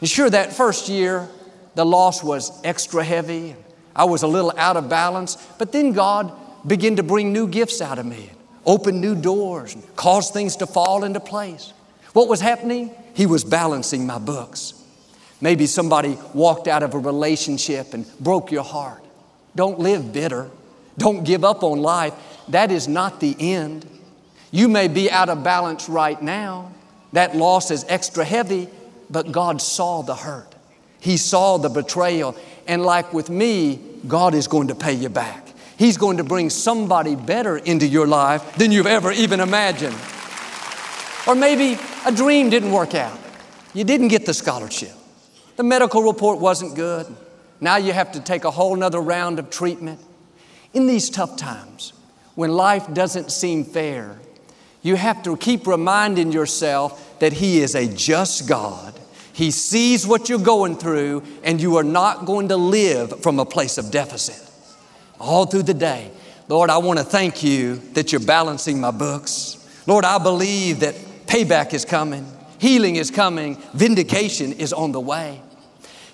And 0.00 0.09
sure, 0.09 0.31
that 0.31 0.52
first 0.52 0.88
year, 0.88 1.28
the 1.75 1.85
loss 1.85 2.23
was 2.23 2.52
extra 2.64 3.02
heavy. 3.02 3.57
I 3.99 4.05
was 4.05 4.23
a 4.23 4.28
little 4.28 4.55
out 4.57 4.76
of 4.76 4.88
balance, 4.88 5.37
but 5.59 5.73
then 5.73 5.93
God 5.93 6.33
began 6.67 6.97
to 6.97 7.02
bring 7.02 7.33
new 7.33 7.49
gifts 7.49 7.81
out 7.81 7.99
of 7.99 8.07
me, 8.07 8.31
open 8.64 9.00
new 9.00 9.14
doors, 9.14 9.75
and 9.75 9.97
cause 9.97 10.31
things 10.31 10.57
to 10.57 10.67
fall 10.67 11.02
into 11.02 11.21
place. 11.21 11.73
What 12.12 12.28
was 12.28 12.40
happening? 12.40 12.93
He 13.14 13.26
was 13.26 13.43
balancing 13.45 14.07
my 14.07 14.19
books. 14.19 14.75
Maybe 15.40 15.67
somebody 15.67 16.17
walked 16.33 16.69
out 16.69 16.83
of 16.83 16.95
a 16.95 16.99
relationship 16.99 17.93
and 17.93 18.07
broke 18.19 18.50
your 18.50 18.64
heart. 18.64 19.05
Don't 19.55 19.81
live 19.81 20.12
bitter. 20.12 20.49
Don't 20.97 21.25
give 21.25 21.45
up 21.45 21.62
on 21.62 21.81
life. 21.81 22.14
That 22.49 22.71
is 22.71 22.88
not 22.88 23.21
the 23.21 23.37
end. 23.38 23.87
You 24.50 24.69
may 24.69 24.88
be 24.88 25.11
out 25.11 25.28
of 25.28 25.43
balance 25.45 25.88
right 25.88 26.21
now. 26.21 26.73
That 27.12 27.37
loss 27.37 27.71
is 27.71 27.85
extra 27.88 28.25
heavy, 28.25 28.69
but 29.11 29.33
God 29.33 29.61
saw 29.61 30.02
the 30.02 30.14
hurt. 30.14 30.55
He 31.00 31.17
saw 31.17 31.57
the 31.59 31.69
betrayal. 31.69 32.37
And 32.67 32.83
like 32.83 33.12
with 33.12 33.31
me, 33.31 33.81
God 34.07 34.35
is 34.35 34.47
going 34.47 34.69
to 34.69 34.75
pay 34.75 34.93
you 34.93 35.09
back. 35.09 35.47
He's 35.78 35.97
going 35.97 36.17
to 36.17 36.25
bring 36.25 36.50
somebody 36.50 37.14
better 37.14 37.57
into 37.57 37.87
your 37.87 38.07
life 38.07 38.57
than 38.57 38.73
you've 38.73 38.87
ever 38.87 39.12
even 39.12 39.40
imagined. 39.40 39.97
Or 41.26 41.35
maybe 41.35 41.78
a 42.07 42.12
dream 42.12 42.50
didn't 42.50 42.73
work 42.73 42.95
out. 42.95 43.19
You 43.75 43.85
didn't 43.85 44.09
get 44.09 44.26
the 44.26 44.35
scholarship. 44.35 44.93
The 45.57 45.62
medical 45.62 46.02
report 46.02 46.40
wasn't 46.40 46.75
good. 46.75 47.07
Now 47.61 47.76
you 47.76 47.93
have 47.93 48.12
to 48.12 48.21
take 48.21 48.45
a 48.45 48.50
whole 48.50 48.75
nother 48.76 49.00
round 49.00 49.38
of 49.38 49.50
treatment. 49.50 50.00
In 50.73 50.87
these 50.87 51.11
tough 51.11 51.37
times, 51.37 51.93
when 52.35 52.52
life 52.52 52.93
doesn't 52.93 53.33
seem 53.33 53.64
fair, 53.64 54.19
you 54.83 54.97
have 54.97 55.23
to 55.25 55.37
keep 55.37 55.67
reminding 55.67 56.33
yourself 56.33 57.19
that 57.19 57.35
He 57.35 57.61
is 57.61 57.75
a 57.75 57.87
just 57.87 58.49
God. 58.49 58.98
He 59.38 59.52
sees 59.52 60.04
what 60.04 60.28
you're 60.28 60.40
going 60.40 60.75
through, 60.75 61.23
and 61.45 61.62
you 61.62 61.76
are 61.76 61.85
not 61.85 62.26
going 62.26 62.49
to 62.49 62.57
live 62.57 63.23
from 63.23 63.38
a 63.38 63.45
place 63.45 63.78
of 63.78 63.92
deficit. 63.92 64.45
All 65.21 65.47
through 65.47 65.62
the 65.62 65.75
day, 65.75 66.11
Lord, 66.49 66.71
I 66.71 66.78
want 66.78 66.99
to 66.99 67.04
thank 67.04 67.45
you 67.45 67.76
that 67.92 68.11
you're 68.11 68.21
balancing 68.21 68.80
my 68.80 68.90
books. 68.90 69.64
Lord, 69.87 70.04
I 70.04 70.18
believe 70.18 70.80
that 70.80 70.97
payback 71.26 71.73
is 71.73 71.85
coming, 71.85 72.26
healing 72.59 72.97
is 72.97 73.12
coming, 73.12 73.59
vindication 73.75 74.54
is 74.54 74.73
on 74.73 74.90
the 74.90 74.99
way. 74.99 75.40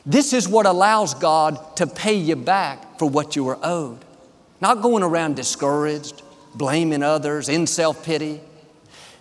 This 0.04 0.34
is 0.34 0.46
what 0.46 0.66
allows 0.66 1.14
God 1.14 1.78
to 1.78 1.86
pay 1.86 2.16
you 2.16 2.36
back 2.36 2.98
for 2.98 3.08
what 3.08 3.36
you 3.36 3.44
were 3.44 3.58
owed. 3.62 4.04
Not 4.60 4.82
going 4.82 5.02
around 5.02 5.36
discouraged, 5.36 6.20
blaming 6.54 7.02
others, 7.02 7.48
in 7.48 7.66
self 7.68 8.04
pity. 8.04 8.42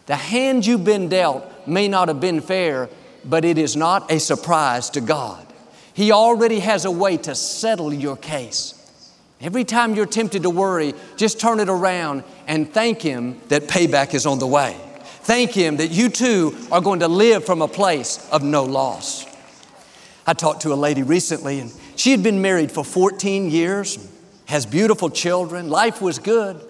The 0.08 0.18
hand 0.18 0.66
you've 0.66 0.84
been 0.84 1.08
dealt 1.08 1.50
may 1.66 1.88
not 1.88 2.10
have 2.10 2.20
been 2.20 2.42
fair, 2.42 2.90
but 3.26 3.46
it 3.46 3.58
is 3.58 3.76
not 3.76 4.12
a 4.12 4.20
surprise 4.20 4.90
to 4.92 5.02
God. 5.02 5.46
He 5.94 6.12
already 6.12 6.60
has 6.60 6.86
a 6.86 6.92
way 6.92 7.18
to 7.18 7.36
settle 7.36 7.94
your 7.94 8.18
case. 8.18 8.80
Every 9.40 9.64
time 9.64 9.94
you're 9.94 10.06
tempted 10.06 10.44
to 10.44 10.50
worry, 10.50 10.94
just 11.18 11.40
turn 11.40 11.60
it 11.60 11.70
around 11.70 12.24
and 12.48 12.72
thank 12.72 13.02
Him 13.02 13.40
that 13.50 13.64
payback 13.64 14.14
is 14.14 14.26
on 14.26 14.40
the 14.40 14.48
way. 14.48 14.78
Thank 15.04 15.52
Him 15.52 15.78
that 15.78 15.92
you 15.92 16.10
too 16.10 16.56
are 16.72 16.82
going 16.82 17.02
to 17.02 17.08
live 17.08 17.46
from 17.46 17.62
a 17.62 17.68
place 17.68 18.28
of 18.32 18.42
no 18.42 18.64
loss. 18.64 19.26
I 20.26 20.34
talked 20.34 20.62
to 20.62 20.74
a 20.74 20.76
lady 20.76 21.04
recently, 21.04 21.60
and 21.60 21.74
she 21.96 22.12
had 22.12 22.24
been 22.24 22.42
married 22.42 22.72
for 22.72 22.84
14 22.84 23.52
years, 23.52 24.10
has 24.46 24.66
beautiful 24.66 25.10
children, 25.10 25.70
life 25.70 26.02
was 26.02 26.20
good. 26.20 26.62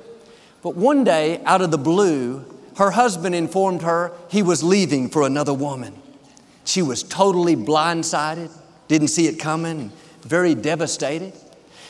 But 0.64 0.76
one 0.76 1.04
day, 1.04 1.42
out 1.46 1.62
of 1.62 1.72
the 1.72 1.78
blue, 1.78 2.46
her 2.78 2.92
husband 2.92 3.36
informed 3.36 3.84
her 3.84 4.12
he 4.30 4.42
was 4.42 4.64
leaving 4.64 5.10
for 5.10 5.24
another 5.24 5.54
woman. 5.54 5.94
She 6.66 6.82
was 6.82 7.04
totally 7.04 7.56
blindsided, 7.56 8.52
didn't 8.88 9.10
see 9.10 9.28
it 9.28 9.40
coming, 9.40 9.92
very 10.22 10.56
devastated. 10.56 11.34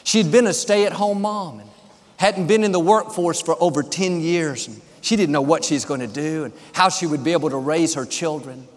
She 0.03 0.17
had 0.17 0.31
been 0.31 0.47
a 0.47 0.53
stay 0.53 0.85
at 0.85 0.93
home 0.93 1.21
mom 1.21 1.59
and 1.59 1.69
hadn't 2.17 2.47
been 2.47 2.63
in 2.63 2.71
the 2.71 2.79
workforce 2.79 3.41
for 3.41 3.55
over 3.61 3.83
10 3.83 4.21
years. 4.21 4.67
And 4.67 4.81
she 5.01 5.15
didn't 5.15 5.33
know 5.33 5.41
what 5.41 5.65
she 5.65 5.73
was 5.73 5.85
going 5.85 5.99
to 5.99 6.07
do 6.07 6.45
and 6.45 6.53
how 6.73 6.89
she 6.89 7.05
would 7.05 7.23
be 7.23 7.33
able 7.33 7.49
to 7.49 7.57
raise 7.57 7.93
her 7.95 8.05
children. 8.05 8.67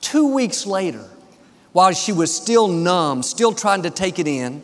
Two 0.00 0.32
weeks 0.34 0.66
later, 0.66 1.04
while 1.72 1.92
she 1.92 2.12
was 2.12 2.34
still 2.34 2.68
numb, 2.68 3.22
still 3.22 3.52
trying 3.52 3.82
to 3.82 3.90
take 3.90 4.18
it 4.18 4.26
in, 4.26 4.62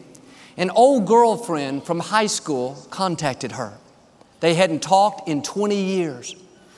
an 0.57 0.71
old 0.71 1.07
girlfriend 1.07 1.85
from 1.85 2.01
high 2.01 2.27
school 2.27 2.87
contacted 2.91 3.53
her. 3.53 3.75
They 4.41 4.55
hadn't 4.55 4.83
talked 4.83 5.29
in 5.29 5.43
20 5.43 5.77
years. 5.77 6.35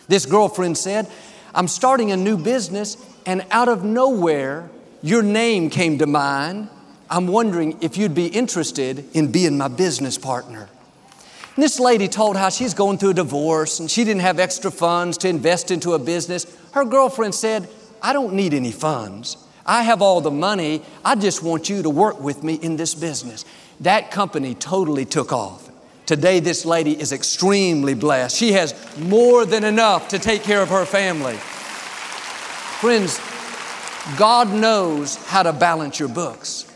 This 0.08 0.26
girlfriend 0.26 0.76
said, 0.76 1.08
I'm 1.54 1.68
starting 1.68 2.12
a 2.12 2.16
new 2.16 2.36
business, 2.36 2.96
and 3.26 3.44
out 3.50 3.68
of 3.68 3.84
nowhere, 3.84 4.70
your 5.02 5.22
name 5.22 5.70
came 5.70 5.98
to 5.98 6.06
mind. 6.06 6.68
I'm 7.10 7.26
wondering 7.26 7.78
if 7.80 7.96
you'd 7.96 8.14
be 8.14 8.26
interested 8.26 9.04
in 9.14 9.30
being 9.30 9.58
my 9.58 9.68
business 9.68 10.18
partner. 10.18 10.68
And 11.54 11.62
this 11.62 11.78
lady 11.78 12.08
told 12.08 12.36
how 12.36 12.48
she's 12.48 12.74
going 12.74 12.98
through 12.98 13.10
a 13.10 13.14
divorce 13.14 13.78
and 13.78 13.90
she 13.90 14.02
didn't 14.04 14.22
have 14.22 14.40
extra 14.40 14.70
funds 14.70 15.18
to 15.18 15.28
invest 15.28 15.70
into 15.70 15.92
a 15.92 15.98
business. 15.98 16.46
Her 16.72 16.84
girlfriend 16.84 17.34
said, 17.34 17.68
I 18.02 18.12
don't 18.12 18.34
need 18.34 18.54
any 18.54 18.72
funds. 18.72 19.36
I 19.64 19.82
have 19.82 20.02
all 20.02 20.20
the 20.20 20.30
money. 20.30 20.82
I 21.04 21.14
just 21.14 21.42
want 21.42 21.68
you 21.68 21.82
to 21.82 21.90
work 21.90 22.20
with 22.20 22.42
me 22.42 22.54
in 22.54 22.76
this 22.76 22.94
business. 22.94 23.44
That 23.80 24.10
company 24.10 24.54
totally 24.54 25.04
took 25.04 25.32
off. 25.32 25.70
Today, 26.06 26.38
this 26.40 26.66
lady 26.66 27.00
is 27.00 27.12
extremely 27.12 27.94
blessed. 27.94 28.36
She 28.36 28.52
has 28.52 28.74
more 28.98 29.46
than 29.46 29.64
enough 29.64 30.08
to 30.08 30.18
take 30.18 30.42
care 30.42 30.60
of 30.60 30.68
her 30.68 30.84
family. 30.84 31.38
Friends, 32.84 33.18
God 34.18 34.52
knows 34.52 35.16
how 35.16 35.42
to 35.42 35.54
balance 35.54 35.98
your 35.98 36.10
books. 36.10 36.70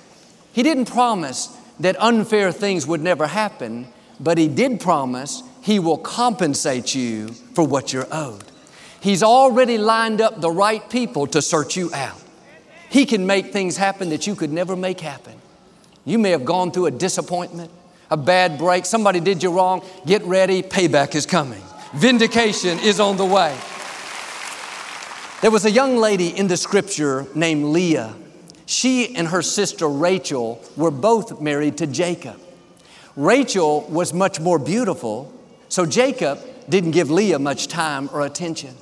He 0.54 0.62
didn't 0.62 0.86
promise 0.86 1.54
that 1.80 2.00
unfair 2.00 2.50
things 2.50 2.86
would 2.86 3.02
never 3.02 3.26
happen, 3.26 3.88
but 4.18 4.38
He 4.38 4.48
did 4.48 4.80
promise 4.80 5.42
He 5.60 5.78
will 5.78 5.98
compensate 5.98 6.94
you 6.94 7.28
for 7.28 7.62
what 7.66 7.92
you're 7.92 8.06
owed. 8.10 8.44
He's 9.02 9.22
already 9.22 9.76
lined 9.76 10.22
up 10.22 10.40
the 10.40 10.50
right 10.50 10.88
people 10.88 11.26
to 11.26 11.42
search 11.42 11.76
you 11.76 11.92
out. 11.92 12.18
He 12.88 13.04
can 13.04 13.26
make 13.26 13.52
things 13.52 13.76
happen 13.76 14.08
that 14.08 14.26
you 14.26 14.34
could 14.34 14.50
never 14.50 14.76
make 14.76 15.00
happen. 15.00 15.34
You 16.06 16.18
may 16.18 16.30
have 16.30 16.46
gone 16.46 16.70
through 16.70 16.86
a 16.86 16.90
disappointment, 16.90 17.70
a 18.10 18.16
bad 18.16 18.56
break, 18.56 18.86
somebody 18.86 19.20
did 19.20 19.42
you 19.42 19.52
wrong. 19.52 19.84
Get 20.06 20.22
ready, 20.22 20.62
payback 20.62 21.14
is 21.14 21.26
coming. 21.26 21.62
Vindication 21.92 22.78
is 22.78 22.98
on 22.98 23.18
the 23.18 23.26
way. 23.26 23.54
There 25.40 25.52
was 25.52 25.64
a 25.64 25.70
young 25.70 25.98
lady 25.98 26.36
in 26.36 26.48
the 26.48 26.56
scripture 26.56 27.24
named 27.32 27.66
Leah. 27.66 28.12
She 28.66 29.14
and 29.14 29.28
her 29.28 29.40
sister 29.40 29.88
Rachel 29.88 30.60
were 30.76 30.90
both 30.90 31.40
married 31.40 31.78
to 31.78 31.86
Jacob. 31.86 32.40
Rachel 33.14 33.82
was 33.82 34.12
much 34.12 34.40
more 34.40 34.58
beautiful, 34.58 35.32
so 35.68 35.86
Jacob 35.86 36.40
didn't 36.68 36.90
give 36.90 37.08
Leah 37.08 37.38
much 37.38 37.68
time 37.68 38.10
or 38.12 38.26
attention. 38.26 38.74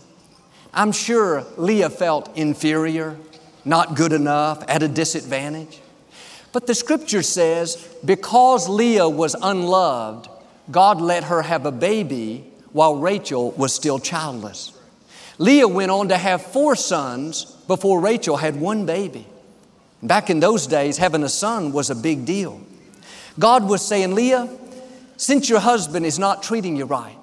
I'm 0.73 0.93
sure 0.93 1.45
Leah 1.59 1.91
felt 1.91 2.35
inferior, 2.39 3.19
not 3.67 3.95
good 3.95 4.15
enough, 4.15 4.65
at 4.67 4.83
a 4.83 4.89
disadvantage. 4.89 5.81
But 6.53 6.67
the 6.67 6.75
scripture 6.75 7.23
says 7.23 7.77
because 8.03 8.67
Leah 8.67 9.11
was 9.11 9.37
unloved, 9.43 10.31
God 10.71 11.03
let 11.03 11.25
her 11.25 11.43
have 11.43 11.67
a 11.67 11.73
baby 11.73 12.51
while 12.73 12.97
Rachel 12.97 13.51
was 13.53 13.75
still 13.75 13.99
childless. 13.99 14.73
Leah 15.39 15.69
went 15.69 15.91
on 15.91 16.09
to 16.09 16.17
have 16.17 16.43
four 16.43 16.77
sons 16.77 17.45
before 17.67 18.01
Rachel 18.01 18.37
had 18.37 18.57
one 18.57 18.87
baby. 18.87 19.27
Back 20.03 20.31
in 20.31 20.41
those 20.41 20.67
days, 20.67 20.99
having 20.99 21.23
a 21.23 21.29
son 21.29 21.73
was 21.73 21.91
a 21.91 21.95
big 21.95 22.25
deal. 22.25 22.61
God 23.39 23.69
was 23.69 23.87
saying, 23.87 24.15
Leah, 24.15 24.49
since 25.17 25.49
your 25.49 25.61
husband 25.61 26.07
is 26.07 26.19
not 26.19 26.43
treating 26.43 26.77
you 26.77 26.85
right, 26.85 27.17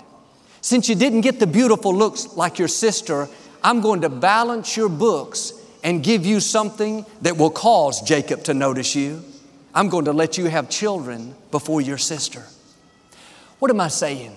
since 0.62 0.88
you 0.88 0.96
didn't 0.96 1.22
get 1.22 1.40
the 1.40 1.48
beautiful 1.48 1.94
looks 1.94 2.36
like 2.36 2.60
your 2.60 2.68
sister, 2.68 3.28
I'm 3.64 3.82
going 3.82 4.02
to 4.02 4.10
balance 4.10 4.78
your 4.78 4.90
books 4.90 5.54
and 5.84 6.04
give 6.04 6.26
you 6.26 6.40
something 6.40 7.06
that 7.22 7.38
will 7.38 7.50
cause 7.50 8.02
Jacob 8.02 8.44
to 8.46 8.54
notice 8.54 8.96
you. 8.96 9.24
I'm 9.74 9.90
going 9.90 10.06
to 10.06 10.14
let 10.14 10.38
you 10.38 10.46
have 10.46 10.70
children 10.70 11.36
before 11.52 11.82
your 11.82 11.98
sister. 11.98 12.44
What 13.60 13.72
am 13.72 13.82
I 13.82 13.88
saying? 13.88 14.36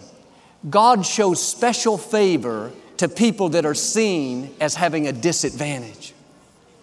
God 0.68 1.04
shows 1.04 1.42
special 1.42 1.99
favor 1.99 2.73
to 2.99 3.09
people 3.09 3.50
that 3.50 3.67
are 3.67 3.75
seen 3.75 4.55
as 4.61 4.75
having 4.75 5.07
a 5.07 5.12
disadvantage. 5.12 6.15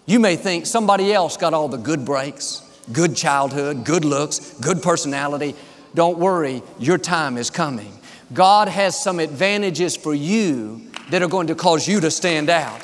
You 0.06 0.20
may 0.20 0.36
think 0.36 0.66
somebody 0.66 1.14
else 1.14 1.38
got 1.38 1.54
all 1.54 1.68
the 1.68 1.78
good 1.78 2.06
breaks, 2.06 2.62
good 2.92 3.16
childhood, 3.16 3.86
good 3.86 4.06
looks, 4.06 4.54
good 4.60 4.82
personality. 4.82 5.56
Don't 5.96 6.18
worry, 6.18 6.62
your 6.80 6.98
time 6.98 7.38
is 7.38 7.50
coming. 7.50 7.92
God 8.34 8.68
has 8.68 9.02
some 9.02 9.20
advantages 9.20 9.96
for 9.96 10.14
you 10.14 10.82
that 11.10 11.22
are 11.22 11.28
going 11.28 11.48
to 11.48 11.56
cause 11.56 11.88
you 11.88 12.00
to 12.02 12.12
stand 12.12 12.50
out. 12.50 12.82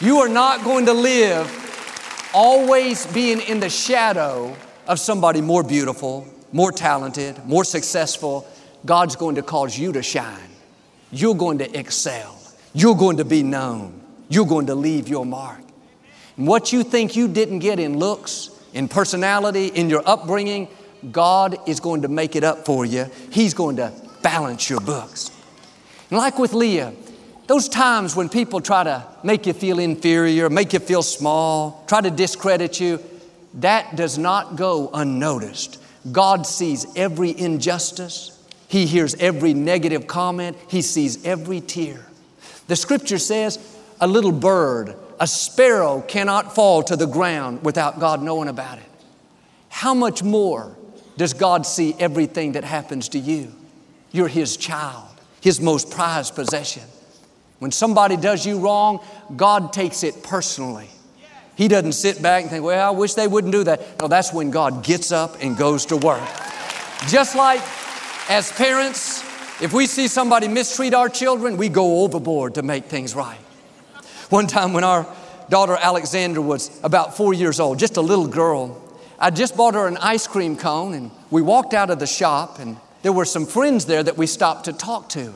You 0.00 0.18
are 0.18 0.28
not 0.28 0.64
going 0.64 0.86
to 0.86 0.92
live 0.92 2.30
always 2.34 3.06
being 3.06 3.40
in 3.40 3.60
the 3.60 3.68
shadow 3.68 4.56
of 4.86 4.98
somebody 4.98 5.40
more 5.40 5.62
beautiful, 5.62 6.26
more 6.52 6.72
talented, 6.72 7.44
more 7.44 7.64
successful. 7.64 8.46
God's 8.84 9.16
going 9.16 9.36
to 9.36 9.42
cause 9.42 9.78
you 9.78 9.92
to 9.92 10.02
shine. 10.02 10.50
You're 11.10 11.34
going 11.34 11.58
to 11.58 11.78
excel. 11.78 12.41
You're 12.74 12.96
going 12.96 13.18
to 13.18 13.24
be 13.24 13.42
known. 13.42 14.00
You're 14.28 14.46
going 14.46 14.66
to 14.66 14.74
leave 14.74 15.08
your 15.08 15.26
mark. 15.26 15.60
And 16.36 16.46
what 16.46 16.72
you 16.72 16.82
think 16.82 17.14
you 17.16 17.28
didn't 17.28 17.58
get 17.58 17.78
in 17.78 17.98
looks, 17.98 18.50
in 18.72 18.88
personality, 18.88 19.66
in 19.66 19.90
your 19.90 20.02
upbringing, 20.06 20.68
God 21.10 21.58
is 21.68 21.80
going 21.80 22.02
to 22.02 22.08
make 22.08 22.36
it 22.36 22.44
up 22.44 22.64
for 22.64 22.86
you. 22.86 23.10
He's 23.30 23.54
going 23.54 23.76
to 23.76 23.92
balance 24.22 24.70
your 24.70 24.80
books. 24.80 25.30
And 26.10 26.18
like 26.18 26.38
with 26.38 26.54
Leah, 26.54 26.92
those 27.46 27.68
times 27.68 28.14
when 28.16 28.28
people 28.28 28.60
try 28.60 28.84
to 28.84 29.06
make 29.22 29.46
you 29.46 29.52
feel 29.52 29.78
inferior, 29.78 30.48
make 30.48 30.72
you 30.72 30.78
feel 30.78 31.02
small, 31.02 31.84
try 31.88 32.00
to 32.00 32.10
discredit 32.10 32.80
you, 32.80 33.02
that 33.54 33.96
does 33.96 34.16
not 34.16 34.56
go 34.56 34.88
unnoticed. 34.94 35.82
God 36.10 36.46
sees 36.46 36.86
every 36.96 37.38
injustice, 37.38 38.42
He 38.68 38.86
hears 38.86 39.14
every 39.16 39.54
negative 39.54 40.06
comment, 40.06 40.56
He 40.68 40.82
sees 40.82 41.24
every 41.24 41.60
tear. 41.60 42.06
The 42.68 42.76
scripture 42.76 43.18
says, 43.18 43.58
a 44.00 44.06
little 44.06 44.32
bird, 44.32 44.96
a 45.20 45.26
sparrow 45.26 46.00
cannot 46.02 46.54
fall 46.54 46.82
to 46.84 46.96
the 46.96 47.06
ground 47.06 47.64
without 47.64 48.00
God 48.00 48.22
knowing 48.22 48.48
about 48.48 48.78
it. 48.78 48.84
How 49.68 49.94
much 49.94 50.22
more 50.22 50.76
does 51.16 51.34
God 51.34 51.66
see 51.66 51.94
everything 51.98 52.52
that 52.52 52.64
happens 52.64 53.08
to 53.10 53.18
you? 53.18 53.52
You're 54.10 54.28
His 54.28 54.56
child, 54.56 55.08
His 55.40 55.60
most 55.60 55.90
prized 55.90 56.34
possession. 56.34 56.82
When 57.58 57.70
somebody 57.70 58.16
does 58.16 58.44
you 58.44 58.58
wrong, 58.58 59.04
God 59.36 59.72
takes 59.72 60.02
it 60.02 60.22
personally. 60.22 60.88
He 61.54 61.68
doesn't 61.68 61.92
sit 61.92 62.20
back 62.20 62.42
and 62.42 62.50
think, 62.50 62.64
well, 62.64 62.88
I 62.88 62.90
wish 62.90 63.14
they 63.14 63.28
wouldn't 63.28 63.52
do 63.52 63.62
that. 63.64 64.00
No, 64.00 64.08
that's 64.08 64.32
when 64.32 64.50
God 64.50 64.82
gets 64.82 65.12
up 65.12 65.36
and 65.40 65.56
goes 65.56 65.86
to 65.86 65.96
work. 65.96 66.26
Just 67.08 67.36
like 67.36 67.60
as 68.28 68.50
parents, 68.52 69.11
if 69.62 69.72
we 69.72 69.86
see 69.86 70.08
somebody 70.08 70.48
mistreat 70.48 70.92
our 70.92 71.08
children, 71.08 71.56
we 71.56 71.68
go 71.68 72.02
overboard 72.02 72.56
to 72.56 72.64
make 72.64 72.86
things 72.86 73.14
right. 73.14 73.38
One 74.28 74.48
time 74.48 74.72
when 74.72 74.82
our 74.82 75.06
daughter 75.50 75.78
Alexandra 75.80 76.42
was 76.42 76.80
about 76.82 77.16
four 77.16 77.32
years 77.32 77.60
old, 77.60 77.78
just 77.78 77.96
a 77.96 78.00
little 78.00 78.26
girl, 78.26 78.82
I 79.20 79.30
just 79.30 79.56
bought 79.56 79.74
her 79.74 79.86
an 79.86 79.98
ice 79.98 80.26
cream 80.26 80.56
cone 80.56 80.94
and 80.94 81.12
we 81.30 81.42
walked 81.42 81.74
out 81.74 81.90
of 81.90 82.00
the 82.00 82.08
shop 82.08 82.58
and 82.58 82.76
there 83.02 83.12
were 83.12 83.24
some 83.24 83.46
friends 83.46 83.86
there 83.86 84.02
that 84.02 84.16
we 84.16 84.26
stopped 84.26 84.64
to 84.64 84.72
talk 84.72 85.08
to. 85.10 85.32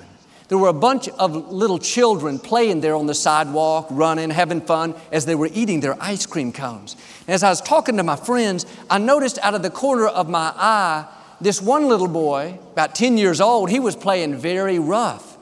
There 0.48 0.58
were 0.58 0.68
a 0.68 0.72
bunch 0.72 1.08
of 1.08 1.52
little 1.52 1.78
children 1.78 2.40
playing 2.40 2.80
there 2.80 2.96
on 2.96 3.06
the 3.06 3.14
sidewalk, 3.14 3.86
running, 3.90 4.30
having 4.30 4.60
fun 4.60 4.96
as 5.12 5.24
they 5.26 5.36
were 5.36 5.50
eating 5.52 5.78
their 5.78 5.96
ice 6.02 6.26
cream 6.26 6.52
cones. 6.52 6.96
And 7.28 7.34
as 7.34 7.44
I 7.44 7.50
was 7.50 7.60
talking 7.60 7.96
to 7.96 8.02
my 8.02 8.16
friends, 8.16 8.66
I 8.90 8.98
noticed 8.98 9.38
out 9.38 9.54
of 9.54 9.62
the 9.62 9.70
corner 9.70 10.08
of 10.08 10.28
my 10.28 10.52
eye 10.56 11.06
this 11.40 11.60
one 11.60 11.88
little 11.88 12.08
boy, 12.08 12.58
about 12.72 12.94
10 12.94 13.18
years 13.18 13.40
old, 13.40 13.70
he 13.70 13.80
was 13.80 13.96
playing 13.96 14.36
very 14.36 14.78
rough. 14.78 15.36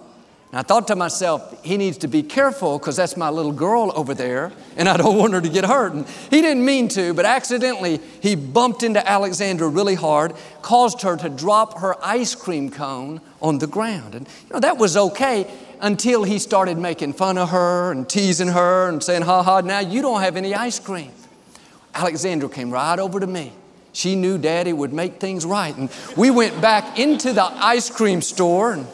And 0.55 0.61
I 0.61 0.63
thought 0.63 0.87
to 0.87 0.95
myself, 0.95 1.65
he 1.65 1.77
needs 1.77 1.99
to 1.99 2.07
be 2.07 2.23
careful 2.23 2.79
because 2.79 2.95
that's 2.95 3.17
my 3.17 3.29
little 3.29 3.51
girl 3.51 3.93
over 3.97 4.15
there 4.15 4.53
and 4.77 4.89
I 4.89 4.97
don't 4.97 5.19
want 5.19 5.33
her 5.33 5.41
to 5.41 5.49
get 5.49 5.65
hurt. 5.65 5.95
And 5.95 6.07
he 6.31 6.43
didn't 6.43 6.65
mean 6.65 6.87
to, 6.91 7.13
but 7.13 7.25
accidentally 7.25 8.01
he 8.21 8.37
bumped 8.37 8.85
into 8.85 9.05
Alexandra 9.05 9.67
really 9.67 9.97
hard, 9.97 10.33
caused 10.63 11.03
her 11.03 11.17
to 11.17 11.29
drop 11.29 11.81
her 11.81 11.97
ice 12.05 12.37
cream 12.37 12.71
cone 12.71 13.21
on 13.43 13.59
the 13.59 13.67
ground. 13.67 14.15
And 14.15 14.29
you 14.29 14.55
know, 14.55 14.61
that 14.61 14.79
was 14.79 14.97
okay 14.97 15.53
until 15.81 16.23
he 16.23 16.39
started 16.39 16.79
making 16.79 17.15
fun 17.15 17.37
of 17.37 17.51
her 17.51 17.91
and 17.91 18.09
teasing 18.09 18.47
her 18.47 18.89
and 18.89 19.03
saying, 19.03 19.23
ha 19.23 19.43
ha, 19.43 19.61
now 19.61 19.81
you 19.81 20.03
don't 20.03 20.21
have 20.21 20.37
any 20.37 20.55
ice 20.55 20.79
cream. 20.79 21.11
Alexandra 21.97 22.49
came 22.49 22.71
right 22.71 23.01
over 23.01 23.19
to 23.19 23.27
me. 23.27 23.53
She 23.95 24.17
knew 24.17 24.37
daddy 24.37 24.75
would 24.75 24.93
make 24.93 25.21
things 25.21 25.47
right. 25.47 25.75
And 25.75 25.89
we 26.17 26.31
went 26.31 26.61
back 26.61 26.99
into 26.99 27.33
the 27.33 27.45
ice 27.45 27.89
cream 27.89 28.21
store 28.21 28.75
and 28.75 28.87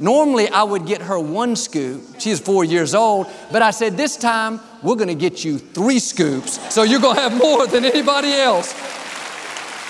Normally, 0.00 0.48
I 0.48 0.62
would 0.62 0.86
get 0.86 1.02
her 1.02 1.20
one 1.20 1.54
scoop. 1.54 2.02
She's 2.18 2.40
four 2.40 2.64
years 2.64 2.94
old, 2.94 3.26
but 3.52 3.60
I 3.60 3.70
said, 3.70 3.98
This 3.98 4.16
time, 4.16 4.58
we're 4.82 4.96
gonna 4.96 5.14
get 5.14 5.44
you 5.44 5.58
three 5.58 5.98
scoops, 5.98 6.72
so 6.72 6.82
you're 6.82 7.00
gonna 7.00 7.20
have 7.20 7.36
more 7.36 7.66
than 7.66 7.84
anybody 7.84 8.32
else. 8.32 8.74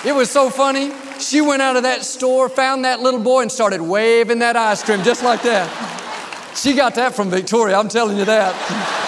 It 0.05 0.13
was 0.13 0.29
so 0.29 0.49
funny. 0.49 0.91
She 1.19 1.39
went 1.39 1.61
out 1.61 1.77
of 1.77 1.83
that 1.83 2.03
store, 2.03 2.49
found 2.49 2.83
that 2.83 2.99
little 2.99 3.21
boy, 3.21 3.43
and 3.43 3.51
started 3.51 3.81
waving 3.81 4.39
that 4.39 4.57
ice 4.57 4.83
cream 4.83 5.01
just 5.01 5.23
like 5.23 5.43
that. 5.43 6.57
She 6.57 6.73
got 6.73 6.95
that 6.95 7.15
from 7.15 7.29
Victoria, 7.29 7.77
I'm 7.77 7.87
telling 7.87 8.17
you 8.17 8.25
that. 8.25 9.00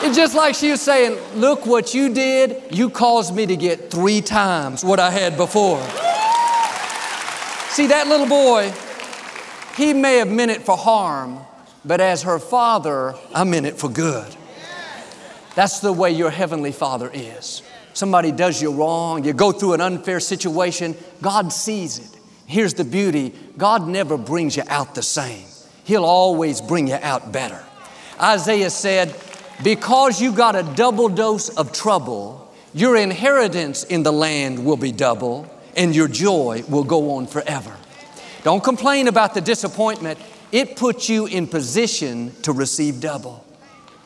It's 0.00 0.16
just 0.16 0.36
like 0.36 0.54
she 0.54 0.70
was 0.70 0.80
saying, 0.80 1.18
Look 1.34 1.66
what 1.66 1.92
you 1.92 2.14
did. 2.14 2.74
You 2.74 2.88
caused 2.88 3.34
me 3.34 3.46
to 3.46 3.56
get 3.56 3.90
three 3.90 4.20
times 4.20 4.84
what 4.84 5.00
I 5.00 5.10
had 5.10 5.36
before. 5.36 5.80
See, 7.70 7.88
that 7.88 8.06
little 8.06 8.28
boy, 8.28 8.72
he 9.76 9.92
may 9.92 10.18
have 10.18 10.30
meant 10.30 10.50
it 10.50 10.62
for 10.62 10.76
harm, 10.76 11.40
but 11.84 12.00
as 12.00 12.22
her 12.22 12.38
father, 12.38 13.14
I 13.34 13.44
meant 13.44 13.66
it 13.66 13.76
for 13.76 13.88
good. 13.88 14.34
That's 15.54 15.80
the 15.80 15.92
way 15.92 16.12
your 16.12 16.30
heavenly 16.30 16.72
father 16.72 17.10
is. 17.12 17.62
Somebody 17.92 18.30
does 18.30 18.62
you 18.62 18.72
wrong, 18.72 19.24
you 19.24 19.32
go 19.32 19.50
through 19.50 19.72
an 19.72 19.80
unfair 19.80 20.20
situation, 20.20 20.96
God 21.20 21.52
sees 21.52 21.98
it. 21.98 22.20
Here's 22.46 22.74
the 22.74 22.84
beauty 22.84 23.34
God 23.56 23.88
never 23.88 24.16
brings 24.16 24.56
you 24.56 24.62
out 24.68 24.94
the 24.94 25.02
same, 25.02 25.46
He'll 25.82 26.04
always 26.04 26.60
bring 26.60 26.86
you 26.86 26.98
out 27.02 27.32
better. 27.32 27.64
Isaiah 28.20 28.70
said, 28.70 29.14
Because 29.62 30.20
you 30.20 30.32
got 30.32 30.54
a 30.54 30.62
double 30.62 31.08
dose 31.08 31.48
of 31.48 31.72
trouble, 31.72 32.52
your 32.74 32.96
inheritance 32.96 33.82
in 33.84 34.02
the 34.02 34.12
land 34.12 34.64
will 34.64 34.76
be 34.76 34.92
double, 34.92 35.50
and 35.76 35.94
your 35.94 36.08
joy 36.08 36.62
will 36.68 36.84
go 36.84 37.16
on 37.16 37.26
forever. 37.26 37.74
Don't 38.44 38.62
complain 38.62 39.08
about 39.08 39.34
the 39.34 39.40
disappointment. 39.40 40.18
It 40.52 40.76
puts 40.76 41.08
you 41.08 41.26
in 41.26 41.46
position 41.46 42.32
to 42.42 42.52
receive 42.52 43.00
double. 43.00 43.44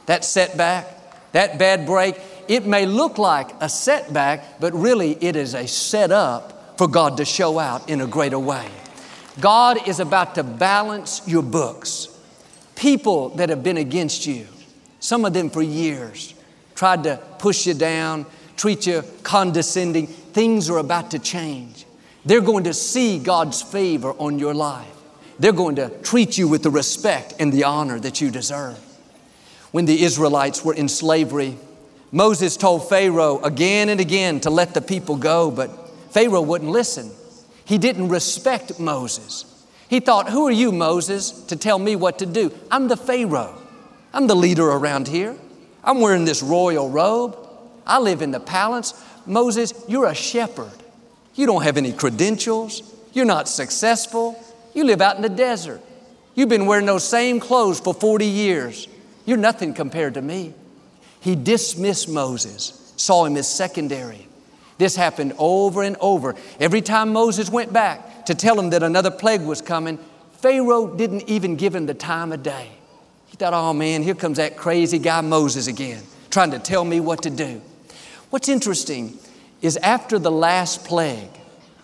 That 0.06 0.24
setback, 0.24 1.32
that 1.32 1.58
bad 1.58 1.86
break, 1.86 2.18
it 2.48 2.66
may 2.66 2.86
look 2.86 3.18
like 3.18 3.50
a 3.60 3.68
setback, 3.68 4.58
but 4.58 4.72
really 4.72 5.12
it 5.20 5.36
is 5.36 5.54
a 5.54 5.68
setup 5.68 6.78
for 6.78 6.88
God 6.88 7.18
to 7.18 7.24
show 7.24 7.58
out 7.58 7.88
in 7.88 8.00
a 8.00 8.06
greater 8.06 8.38
way. 8.38 8.66
God 9.40 9.86
is 9.86 10.00
about 10.00 10.34
to 10.34 10.42
balance 10.42 11.22
your 11.26 11.42
books. 11.42 12.08
People 12.74 13.30
that 13.36 13.50
have 13.50 13.62
been 13.62 13.76
against 13.76 14.26
you, 14.26 14.46
some 15.02 15.24
of 15.24 15.32
them 15.32 15.50
for 15.50 15.62
years, 15.62 16.32
tried 16.76 17.02
to 17.02 17.16
push 17.40 17.66
you 17.66 17.74
down, 17.74 18.24
treat 18.56 18.86
you 18.86 19.02
condescending, 19.24 20.06
things 20.06 20.70
are 20.70 20.78
about 20.78 21.10
to 21.10 21.18
change. 21.18 21.84
They're 22.24 22.40
going 22.40 22.64
to 22.64 22.72
see 22.72 23.18
God's 23.18 23.60
favor 23.62 24.12
on 24.12 24.38
your 24.38 24.54
life. 24.54 24.86
They're 25.40 25.50
going 25.50 25.74
to 25.74 25.88
treat 26.02 26.38
you 26.38 26.46
with 26.46 26.62
the 26.62 26.70
respect 26.70 27.34
and 27.40 27.52
the 27.52 27.64
honor 27.64 27.98
that 27.98 28.20
you 28.20 28.30
deserve. 28.30 28.78
When 29.72 29.86
the 29.86 30.04
Israelites 30.04 30.64
were 30.64 30.74
in 30.74 30.88
slavery, 30.88 31.56
Moses 32.12 32.56
told 32.56 32.88
Pharaoh 32.88 33.40
again 33.42 33.88
and 33.88 34.00
again 34.00 34.38
to 34.42 34.50
let 34.50 34.72
the 34.72 34.80
people 34.80 35.16
go, 35.16 35.50
but 35.50 35.90
Pharaoh 36.12 36.42
wouldn't 36.42 36.70
listen. 36.70 37.10
He 37.64 37.76
didn't 37.76 38.08
respect 38.08 38.78
Moses. 38.78 39.66
He 39.88 39.98
thought, 39.98 40.30
Who 40.30 40.46
are 40.46 40.52
you, 40.52 40.70
Moses, 40.70 41.32
to 41.46 41.56
tell 41.56 41.80
me 41.80 41.96
what 41.96 42.20
to 42.20 42.26
do? 42.26 42.56
I'm 42.70 42.86
the 42.86 42.96
Pharaoh. 42.96 43.61
I'm 44.12 44.26
the 44.26 44.36
leader 44.36 44.68
around 44.68 45.08
here. 45.08 45.36
I'm 45.84 46.00
wearing 46.00 46.24
this 46.24 46.42
royal 46.42 46.90
robe. 46.90 47.36
I 47.86 47.98
live 47.98 48.22
in 48.22 48.30
the 48.30 48.40
palace. 48.40 48.94
Moses, 49.26 49.72
you're 49.88 50.06
a 50.06 50.14
shepherd. 50.14 50.72
You 51.34 51.46
don't 51.46 51.62
have 51.62 51.76
any 51.76 51.92
credentials. 51.92 52.82
You're 53.12 53.24
not 53.24 53.48
successful. 53.48 54.42
You 54.74 54.84
live 54.84 55.00
out 55.00 55.16
in 55.16 55.22
the 55.22 55.28
desert. 55.28 55.80
You've 56.34 56.48
been 56.48 56.66
wearing 56.66 56.86
those 56.86 57.04
same 57.04 57.40
clothes 57.40 57.80
for 57.80 57.92
40 57.92 58.26
years. 58.26 58.88
You're 59.26 59.36
nothing 59.36 59.74
compared 59.74 60.14
to 60.14 60.22
me. 60.22 60.54
He 61.20 61.36
dismissed 61.36 62.08
Moses, 62.08 62.92
saw 62.96 63.24
him 63.24 63.36
as 63.36 63.48
secondary. 63.48 64.26
This 64.78 64.96
happened 64.96 65.34
over 65.38 65.82
and 65.82 65.96
over. 66.00 66.34
Every 66.58 66.80
time 66.80 67.12
Moses 67.12 67.50
went 67.50 67.72
back 67.72 68.26
to 68.26 68.34
tell 68.34 68.58
him 68.58 68.70
that 68.70 68.82
another 68.82 69.10
plague 69.10 69.42
was 69.42 69.60
coming, 69.60 69.98
Pharaoh 70.38 70.96
didn't 70.96 71.28
even 71.28 71.56
give 71.56 71.74
him 71.74 71.86
the 71.86 71.94
time 71.94 72.32
of 72.32 72.42
day. 72.42 72.70
He 73.32 73.38
thought, 73.38 73.54
oh 73.54 73.72
man, 73.72 74.02
here 74.02 74.14
comes 74.14 74.36
that 74.36 74.58
crazy 74.58 74.98
guy 74.98 75.22
Moses 75.22 75.66
again, 75.66 76.02
trying 76.28 76.50
to 76.50 76.58
tell 76.58 76.84
me 76.84 77.00
what 77.00 77.22
to 77.22 77.30
do. 77.30 77.62
What's 78.28 78.50
interesting 78.50 79.16
is 79.62 79.78
after 79.78 80.18
the 80.18 80.30
last 80.30 80.84
plague, 80.84 81.30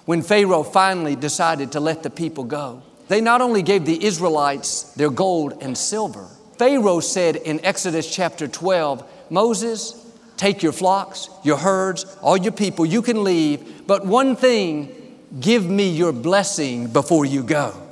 when 0.05 0.21
Pharaoh 0.21 0.63
finally 0.63 1.17
decided 1.17 1.73
to 1.73 1.81
let 1.81 2.03
the 2.03 2.11
people 2.11 2.45
go, 2.45 2.83
they 3.09 3.23
not 3.23 3.41
only 3.41 3.63
gave 3.63 3.87
the 3.87 4.05
Israelites 4.05 4.93
their 4.93 5.09
gold 5.09 5.63
and 5.63 5.77
silver, 5.77 6.29
Pharaoh 6.59 7.01
said 7.01 7.37
in 7.37 7.65
Exodus 7.65 8.15
chapter 8.15 8.47
12, 8.47 9.11
Moses, 9.31 10.07
take 10.37 10.63
your 10.63 10.73
flocks, 10.73 11.31
your 11.45 11.57
herds, 11.57 12.05
all 12.21 12.37
your 12.37 12.53
people, 12.53 12.85
you 12.85 13.01
can 13.01 13.25
leave, 13.25 13.87
but 13.87 14.05
one 14.05 14.37
thing, 14.37 15.19
give 15.41 15.65
me 15.65 15.89
your 15.89 16.13
blessing 16.13 16.89
before 16.89 17.25
you 17.25 17.43
go. 17.43 17.88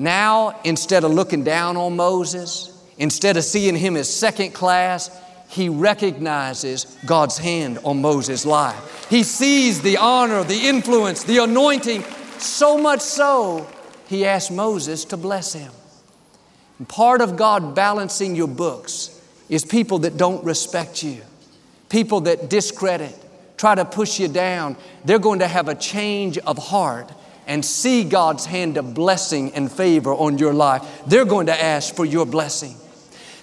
Now, 0.00 0.58
instead 0.64 1.04
of 1.04 1.12
looking 1.12 1.44
down 1.44 1.76
on 1.76 1.94
Moses, 1.94 2.72
instead 2.96 3.36
of 3.36 3.44
seeing 3.44 3.76
him 3.76 3.98
as 3.98 4.08
second 4.08 4.54
class, 4.54 5.10
he 5.50 5.68
recognizes 5.68 6.86
God's 7.04 7.36
hand 7.36 7.78
on 7.84 8.00
Moses' 8.00 8.46
life. 8.46 9.08
He 9.10 9.22
sees 9.22 9.82
the 9.82 9.98
honor, 9.98 10.42
the 10.42 10.68
influence, 10.68 11.24
the 11.24 11.44
anointing, 11.44 12.02
so 12.38 12.78
much 12.78 13.02
so, 13.02 13.68
he 14.06 14.24
asked 14.24 14.50
Moses 14.50 15.04
to 15.04 15.18
bless 15.18 15.52
him. 15.52 15.70
And 16.78 16.88
part 16.88 17.20
of 17.20 17.36
God 17.36 17.74
balancing 17.74 18.34
your 18.34 18.48
books 18.48 19.20
is 19.50 19.66
people 19.66 19.98
that 19.98 20.16
don't 20.16 20.42
respect 20.42 21.02
you, 21.02 21.20
people 21.90 22.22
that 22.22 22.48
discredit, 22.48 23.14
try 23.58 23.74
to 23.74 23.84
push 23.84 24.18
you 24.18 24.28
down. 24.28 24.78
They're 25.04 25.18
going 25.18 25.40
to 25.40 25.48
have 25.48 25.68
a 25.68 25.74
change 25.74 26.38
of 26.38 26.56
heart 26.56 27.12
and 27.50 27.64
see 27.64 28.04
God's 28.04 28.46
hand 28.46 28.76
of 28.76 28.94
blessing 28.94 29.52
and 29.54 29.70
favor 29.70 30.12
on 30.12 30.38
your 30.38 30.54
life. 30.54 31.02
They're 31.04 31.24
going 31.24 31.46
to 31.46 31.62
ask 31.62 31.96
for 31.96 32.04
your 32.04 32.24
blessing. 32.24 32.76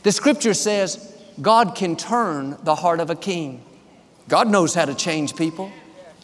The 0.04 0.14
scripture 0.14 0.54
says 0.54 1.14
God 1.42 1.76
can 1.76 1.98
turn 1.98 2.58
the 2.64 2.74
heart 2.74 3.02
of 3.02 3.10
a 3.10 3.18
king. 3.18 3.62
God 4.30 4.48
knows 4.48 4.74
how 4.74 4.86
to 4.86 4.96
change 4.96 5.36
people. 5.36 5.74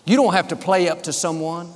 You 0.05 0.15
don't 0.15 0.33
have 0.33 0.47
to 0.47 0.55
play 0.55 0.87
up 0.87 1.03
to 1.03 1.13
someone, 1.13 1.69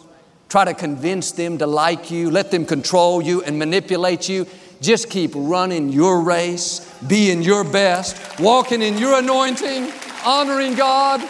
try 0.47 0.63
to 0.63 0.73
convince 0.73 1.33
them 1.33 1.57
to 1.57 1.67
like 1.67 2.09
you, 2.09 2.31
let 2.31 2.51
them 2.51 2.65
control 2.65 3.21
you 3.21 3.43
and 3.43 3.59
manipulate 3.59 4.29
you. 4.29 4.47
Just 4.79 5.09
keep 5.09 5.31
running 5.35 5.89
your 5.89 6.21
race, 6.21 6.89
being 7.05 7.41
your 7.41 7.65
best, 7.65 8.39
walking 8.39 8.81
in 8.81 8.97
your 8.97 9.19
anointing, 9.19 9.91
honoring 10.23 10.75
God, 10.75 11.21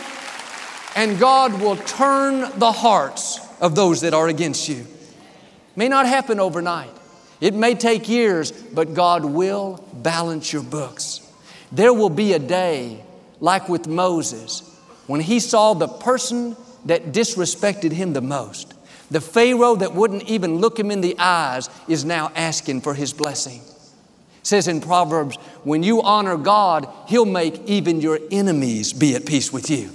and 0.96 1.18
God 1.18 1.60
will 1.60 1.78
turn 1.78 2.60
the 2.60 2.72
hearts 2.72 3.47
of 3.60 3.76
those 3.76 4.02
that 4.02 4.14
are 4.14 4.28
against 4.28 4.70
you. 4.70 4.86
May 5.76 5.88
not 5.88 6.06
happen 6.08 6.40
overnight. 6.40 6.92
It 7.40 7.54
may 7.54 7.76
take 7.76 8.10
years, 8.10 8.52
but 8.52 8.94
God 8.94 9.24
will 9.26 9.84
balance 9.94 10.52
your 10.52 10.64
books. 10.64 11.22
There 11.72 11.94
will 11.94 12.10
be 12.10 12.34
a 12.34 12.40
day, 12.40 13.04
like 13.40 13.70
with 13.70 13.88
Moses, 13.88 14.62
when 15.06 15.22
he 15.22 15.40
saw 15.40 15.74
the 15.74 15.88
person 15.88 16.56
that 16.86 17.12
disrespected 17.12 17.92
him 17.92 18.14
the 18.14 18.22
most 18.22 18.74
the 19.10 19.22
Pharaoh 19.22 19.76
that 19.76 19.94
wouldn't 19.94 20.24
even 20.24 20.58
look 20.58 20.78
him 20.78 20.92
in 20.92 21.02
the 21.02 21.16
eyes 21.18 21.70
is 21.88 22.04
now 22.04 22.32
asking 22.36 22.82
for 22.82 22.94
his 22.94 23.14
blessing. 23.14 23.62
It 23.62 24.48
says 24.48 24.68
in 24.68 24.82
Proverbs, 24.82 25.38
when 25.64 25.84
you 25.84 26.02
honor 26.02 26.38
God, 26.38 26.88
He'll 27.08 27.26
make 27.26 27.62
even 27.66 28.02
your 28.02 28.20
enemies 28.32 28.94
be 28.94 29.16
at 29.16 29.26
peace 29.26 29.52
with 29.52 29.70
you. 29.70 29.92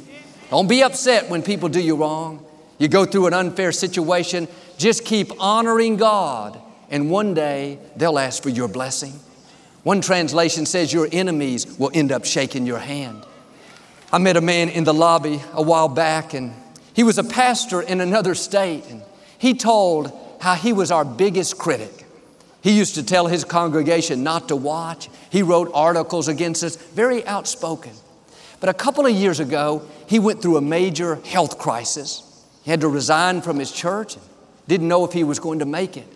Don't 0.51 0.69
be 0.69 0.83
upset 0.83 1.31
when 1.31 1.43
people 1.43 1.69
do 1.69 1.81
you 1.81 1.97
wrong. 1.97 2.45
You 2.83 2.89
go 2.89 3.05
through 3.05 3.29
an 3.29 3.33
unfair 3.33 3.71
situation, 3.71 4.49
just 4.77 5.05
keep 5.05 5.31
honoring 5.41 5.99
God, 5.99 6.61
and 6.91 7.13
one 7.13 7.33
day 7.33 7.79
they'll 7.95 8.19
ask 8.19 8.43
for 8.43 8.49
your 8.49 8.67
blessing. 8.67 9.13
One 9.85 10.01
translation 10.01 10.67
says 10.67 10.93
your 10.93 11.09
enemies 11.13 11.79
will 11.79 11.93
end 11.95 12.11
up 12.11 12.25
shaking 12.25 12.67
your 12.67 12.81
hand. 12.81 13.25
I 14.13 14.19
met 14.19 14.37
a 14.37 14.41
man 14.41 14.69
in 14.69 14.83
the 14.83 14.93
lobby 14.93 15.41
a 15.53 15.63
while 15.63 15.87
back, 15.87 16.35
and 16.35 16.53
he 16.93 17.05
was 17.05 17.19
a 17.19 17.23
pastor 17.23 17.81
in 17.83 18.01
another 18.01 18.35
state, 18.35 18.83
and 18.91 19.03
he 19.39 19.55
told 19.55 20.11
how 20.41 20.57
he 20.57 20.73
was 20.73 20.91
our 20.91 21.05
biggest 21.05 21.59
critic. 21.59 22.05
He 22.63 22.77
used 22.77 22.97
to 22.97 23.05
tell 23.05 23.29
his 23.29 23.45
congregation 23.45 24.25
not 24.25 24.49
to 24.49 24.57
watch. 24.57 25.09
He 25.31 25.45
wrote 25.45 25.71
articles 25.73 26.27
against 26.27 26.65
us, 26.65 26.75
very 26.75 27.25
outspoken. 27.29 27.93
But 28.59 28.71
a 28.71 28.75
couple 28.75 29.07
of 29.07 29.13
years 29.13 29.39
ago, 29.39 29.89
he 30.09 30.19
went 30.19 30.43
through 30.43 30.57
a 30.57 30.61
major 30.61 31.21
health 31.27 31.59
crisis. 31.59 32.29
He 32.63 32.71
had 32.71 32.81
to 32.81 32.89
resign 32.89 33.43
from 33.43 33.59
his 33.59 33.73
church, 33.73 34.17
and 34.17 34.25
didn't 34.69 34.89
know 34.89 35.05
if 35.05 35.13
he 35.13 35.25
was 35.25 35.39
going 35.39 35.59
to 35.59 35.65
make 35.65 35.97
it. 35.97 36.07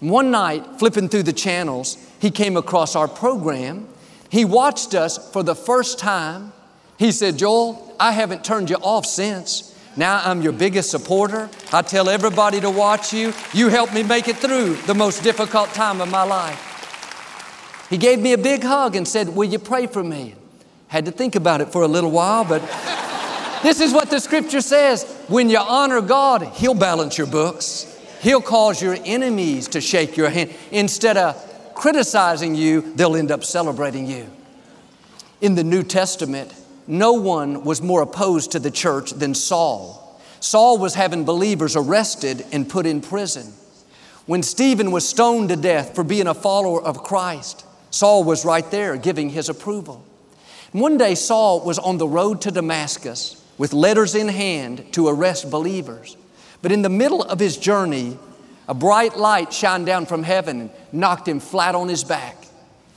And 0.00 0.10
one 0.10 0.30
night, 0.30 0.78
flipping 0.78 1.08
through 1.08 1.24
the 1.24 1.32
channels, 1.32 1.96
he 2.20 2.30
came 2.30 2.56
across 2.56 2.96
our 2.96 3.08
program. 3.08 3.88
He 4.30 4.44
watched 4.44 4.94
us 4.94 5.30
for 5.32 5.42
the 5.42 5.54
first 5.54 5.98
time. 5.98 6.52
He 6.98 7.12
said, 7.12 7.38
Joel, 7.38 7.94
I 7.98 8.12
haven't 8.12 8.44
turned 8.44 8.70
you 8.70 8.76
off 8.76 9.06
since. 9.06 9.68
Now 9.96 10.22
I'm 10.24 10.40
your 10.40 10.52
biggest 10.52 10.90
supporter. 10.90 11.50
I 11.72 11.82
tell 11.82 12.08
everybody 12.08 12.60
to 12.60 12.70
watch 12.70 13.12
you. 13.12 13.34
You 13.52 13.68
helped 13.68 13.92
me 13.92 14.02
make 14.02 14.28
it 14.28 14.36
through 14.36 14.74
the 14.86 14.94
most 14.94 15.22
difficult 15.22 15.70
time 15.70 16.00
of 16.00 16.10
my 16.10 16.22
life. 16.22 16.68
He 17.90 17.98
gave 17.98 18.20
me 18.20 18.32
a 18.32 18.38
big 18.38 18.62
hug 18.62 18.96
and 18.96 19.06
said, 19.06 19.28
Will 19.28 19.44
you 19.44 19.58
pray 19.58 19.86
for 19.86 20.02
me? 20.02 20.34
Had 20.88 21.04
to 21.04 21.10
think 21.10 21.34
about 21.34 21.60
it 21.60 21.68
for 21.68 21.82
a 21.82 21.88
little 21.88 22.10
while, 22.10 22.44
but 22.44 22.62
this 23.62 23.80
is 23.80 23.92
what 23.92 24.10
the 24.10 24.20
scripture 24.20 24.60
says. 24.60 25.04
When 25.28 25.48
you 25.48 25.58
honor 25.58 26.00
God, 26.00 26.42
He'll 26.42 26.74
balance 26.74 27.16
your 27.16 27.26
books. 27.26 27.88
He'll 28.20 28.40
cause 28.40 28.80
your 28.80 28.96
enemies 29.04 29.68
to 29.68 29.80
shake 29.80 30.16
your 30.16 30.30
hand. 30.30 30.54
Instead 30.70 31.16
of 31.16 31.72
criticizing 31.74 32.54
you, 32.54 32.80
they'll 32.94 33.16
end 33.16 33.32
up 33.32 33.42
celebrating 33.42 34.06
you. 34.06 34.30
In 35.40 35.56
the 35.56 35.64
New 35.64 35.82
Testament, 35.82 36.54
no 36.86 37.14
one 37.14 37.64
was 37.64 37.82
more 37.82 38.02
opposed 38.02 38.52
to 38.52 38.60
the 38.60 38.70
church 38.70 39.10
than 39.10 39.34
Saul. 39.34 40.20
Saul 40.38 40.78
was 40.78 40.94
having 40.94 41.24
believers 41.24 41.74
arrested 41.76 42.44
and 42.52 42.68
put 42.68 42.86
in 42.86 43.00
prison. 43.00 43.52
When 44.26 44.42
Stephen 44.42 44.92
was 44.92 45.08
stoned 45.08 45.48
to 45.48 45.56
death 45.56 45.94
for 45.96 46.04
being 46.04 46.28
a 46.28 46.34
follower 46.34 46.82
of 46.82 47.02
Christ, 47.02 47.64
Saul 47.90 48.22
was 48.22 48.44
right 48.44 48.68
there 48.70 48.96
giving 48.96 49.30
his 49.30 49.48
approval. 49.48 50.04
one 50.70 50.96
day, 50.96 51.16
Saul 51.16 51.64
was 51.64 51.78
on 51.78 51.98
the 51.98 52.08
road 52.08 52.40
to 52.42 52.50
Damascus 52.50 53.41
with 53.58 53.72
letters 53.72 54.14
in 54.14 54.28
hand 54.28 54.92
to 54.92 55.08
arrest 55.08 55.50
believers. 55.50 56.16
But 56.62 56.72
in 56.72 56.82
the 56.82 56.88
middle 56.88 57.22
of 57.22 57.38
his 57.38 57.56
journey, 57.56 58.18
a 58.68 58.74
bright 58.74 59.16
light 59.16 59.52
shined 59.52 59.86
down 59.86 60.06
from 60.06 60.22
heaven 60.22 60.60
and 60.60 60.70
knocked 60.92 61.28
him 61.28 61.40
flat 61.40 61.74
on 61.74 61.88
his 61.88 62.04
back. 62.04 62.36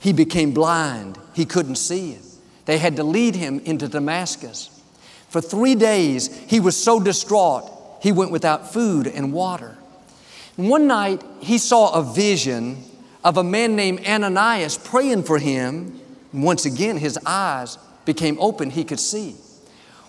He 0.00 0.12
became 0.12 0.52
blind, 0.52 1.18
he 1.34 1.44
couldn't 1.44 1.76
see 1.76 2.12
it. 2.12 2.22
They 2.64 2.78
had 2.78 2.96
to 2.96 3.04
lead 3.04 3.34
him 3.34 3.60
into 3.60 3.88
Damascus. 3.88 4.70
For 5.28 5.40
three 5.40 5.74
days, 5.74 6.34
he 6.46 6.60
was 6.60 6.82
so 6.82 7.00
distraught, 7.00 7.70
he 8.00 8.12
went 8.12 8.30
without 8.30 8.72
food 8.72 9.06
and 9.06 9.32
water. 9.32 9.76
One 10.56 10.86
night, 10.86 11.22
he 11.40 11.58
saw 11.58 11.92
a 11.92 12.02
vision 12.02 12.82
of 13.22 13.36
a 13.36 13.44
man 13.44 13.76
named 13.76 14.06
Ananias 14.06 14.78
praying 14.78 15.24
for 15.24 15.38
him. 15.38 16.00
Once 16.32 16.64
again, 16.64 16.96
his 16.96 17.18
eyes 17.26 17.76
became 18.04 18.38
open, 18.40 18.70
he 18.70 18.84
could 18.84 19.00
see. 19.00 19.34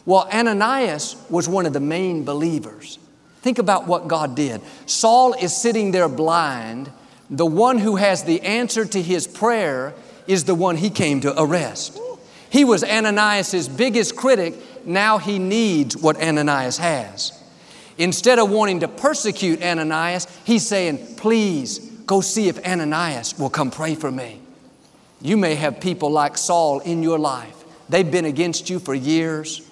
Well, 0.08 0.30
Ananias 0.34 1.18
was 1.30 1.50
one 1.50 1.66
of 1.66 1.74
the 1.74 1.82
main 1.82 2.24
believers. 2.24 2.98
Think 3.42 3.60
about 3.60 3.88
what 3.88 4.08
God 4.08 4.38
did. 4.38 4.62
Saul 4.86 5.34
is 5.34 5.56
sitting 5.56 5.92
there 5.92 6.08
blind. 6.08 6.90
The 7.30 7.46
one 7.46 7.78
who 7.78 7.98
has 7.98 8.24
the 8.24 8.42
answer 8.42 8.86
to 8.86 9.02
his 9.02 9.28
prayer 9.28 9.94
is 10.26 10.46
the 10.46 10.56
one 10.56 10.78
he 10.78 10.90
came 10.90 11.20
to 11.22 11.40
arrest. 11.40 12.00
He 12.50 12.64
was 12.64 12.86
Ananias' 12.86 13.68
biggest 13.68 14.16
critic. 14.16 14.56
Now 14.86 15.18
he 15.18 15.40
needs 15.40 15.98
what 15.98 16.16
Ananias 16.22 16.78
has. 16.78 17.34
Instead 17.98 18.40
of 18.40 18.50
wanting 18.50 18.80
to 18.80 18.88
persecute 18.88 19.62
Ananias, 19.62 20.26
he's 20.46 20.66
saying, 20.66 21.16
Please 21.18 21.80
go 22.06 22.22
see 22.22 22.48
if 22.48 22.66
Ananias 22.66 23.38
will 23.38 23.50
come 23.50 23.72
pray 23.72 23.94
for 23.94 24.10
me. 24.10 24.40
You 25.22 25.36
may 25.36 25.56
have 25.56 25.82
people 25.82 26.10
like 26.10 26.38
Saul 26.38 26.80
in 26.80 27.04
your 27.04 27.20
life. 27.20 27.66
They've 27.90 28.10
been 28.10 28.24
against 28.24 28.70
you 28.70 28.80
for 28.80 28.96
years. 28.96 29.67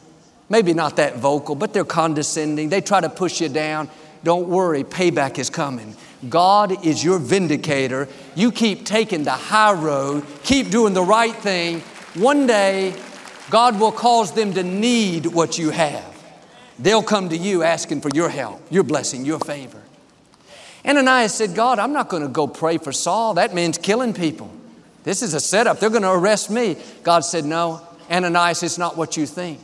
Maybe 0.49 0.73
not 0.73 0.97
that 0.97 1.17
vocal, 1.17 1.55
but 1.55 1.73
they're 1.73 1.83
condescending. 1.83 2.69
They 2.69 2.81
try 2.81 3.01
to 3.01 3.09
push 3.09 3.41
you 3.41 3.49
down. 3.49 3.89
Don't 4.23 4.47
worry, 4.47 4.83
payback 4.83 5.39
is 5.39 5.49
coming. 5.49 5.95
God 6.29 6.85
is 6.85 7.03
your 7.03 7.19
vindicator. 7.19 8.07
You 8.35 8.51
keep 8.51 8.85
taking 8.85 9.23
the 9.23 9.31
high 9.31 9.73
road, 9.73 10.25
keep 10.43 10.69
doing 10.69 10.93
the 10.93 11.03
right 11.03 11.35
thing, 11.35 11.83
one 12.15 12.47
day, 12.47 12.95
God 13.49 13.77
will 13.77 13.91
cause 13.91 14.31
them 14.31 14.53
to 14.53 14.63
need 14.63 15.25
what 15.25 15.57
you 15.57 15.69
have. 15.71 16.11
They'll 16.79 17.03
come 17.03 17.27
to 17.29 17.37
you 17.37 17.61
asking 17.61 18.01
for 18.01 18.09
your 18.13 18.29
help, 18.29 18.61
your 18.69 18.83
blessing, 18.83 19.25
your 19.25 19.39
favor. 19.39 19.81
Ananias 20.85 21.33
said, 21.33 21.55
God, 21.55 21.77
I'm 21.77 21.91
not 21.91 22.07
going 22.07 22.23
to 22.23 22.29
go 22.29 22.47
pray 22.47 22.77
for 22.77 22.93
Saul. 22.93 23.33
That 23.33 23.53
means 23.53 23.77
killing 23.77 24.13
people. 24.13 24.49
This 25.03 25.21
is 25.21 25.33
a 25.33 25.41
setup. 25.41 25.79
They're 25.79 25.89
going 25.89 26.03
to 26.03 26.11
arrest 26.11 26.49
me. 26.49 26.77
God 27.03 27.21
said, 27.25 27.43
No, 27.43 27.85
Ananias, 28.09 28.63
it's 28.63 28.77
not 28.77 28.95
what 28.95 29.17
you 29.17 29.25
think. 29.25 29.59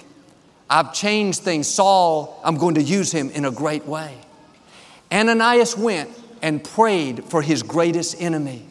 I've 0.71 0.93
changed 0.93 1.41
things. 1.41 1.67
Saul, 1.67 2.39
I'm 2.45 2.55
going 2.55 2.75
to 2.75 2.81
use 2.81 3.11
him 3.11 3.29
in 3.31 3.43
a 3.43 3.51
great 3.51 3.85
way. 3.85 4.17
Ananias 5.11 5.77
went 5.77 6.09
and 6.41 6.63
prayed 6.63 7.25
for 7.25 7.41
his 7.41 7.61
greatest 7.61 8.21
enemy. 8.21 8.65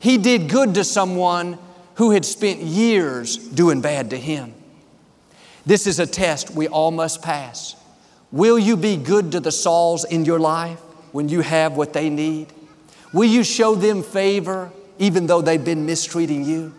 He 0.00 0.18
did 0.18 0.50
good 0.50 0.74
to 0.74 0.82
someone 0.82 1.56
who 1.94 2.10
had 2.10 2.24
spent 2.24 2.60
years 2.60 3.36
doing 3.36 3.80
bad 3.80 4.10
to 4.10 4.16
him. 4.16 4.54
This 5.64 5.86
is 5.86 6.00
a 6.00 6.06
test 6.06 6.50
we 6.50 6.66
all 6.66 6.90
must 6.90 7.22
pass. 7.22 7.76
Will 8.32 8.58
you 8.58 8.76
be 8.76 8.96
good 8.96 9.30
to 9.32 9.40
the 9.40 9.52
Sauls 9.52 10.04
in 10.04 10.24
your 10.24 10.40
life 10.40 10.80
when 11.12 11.28
you 11.28 11.42
have 11.42 11.76
what 11.76 11.92
they 11.92 12.10
need? 12.10 12.48
Will 13.12 13.28
you 13.28 13.44
show 13.44 13.76
them 13.76 14.02
favor 14.02 14.72
even 14.98 15.28
though 15.28 15.42
they've 15.42 15.64
been 15.64 15.86
mistreating 15.86 16.44
you? 16.44 16.74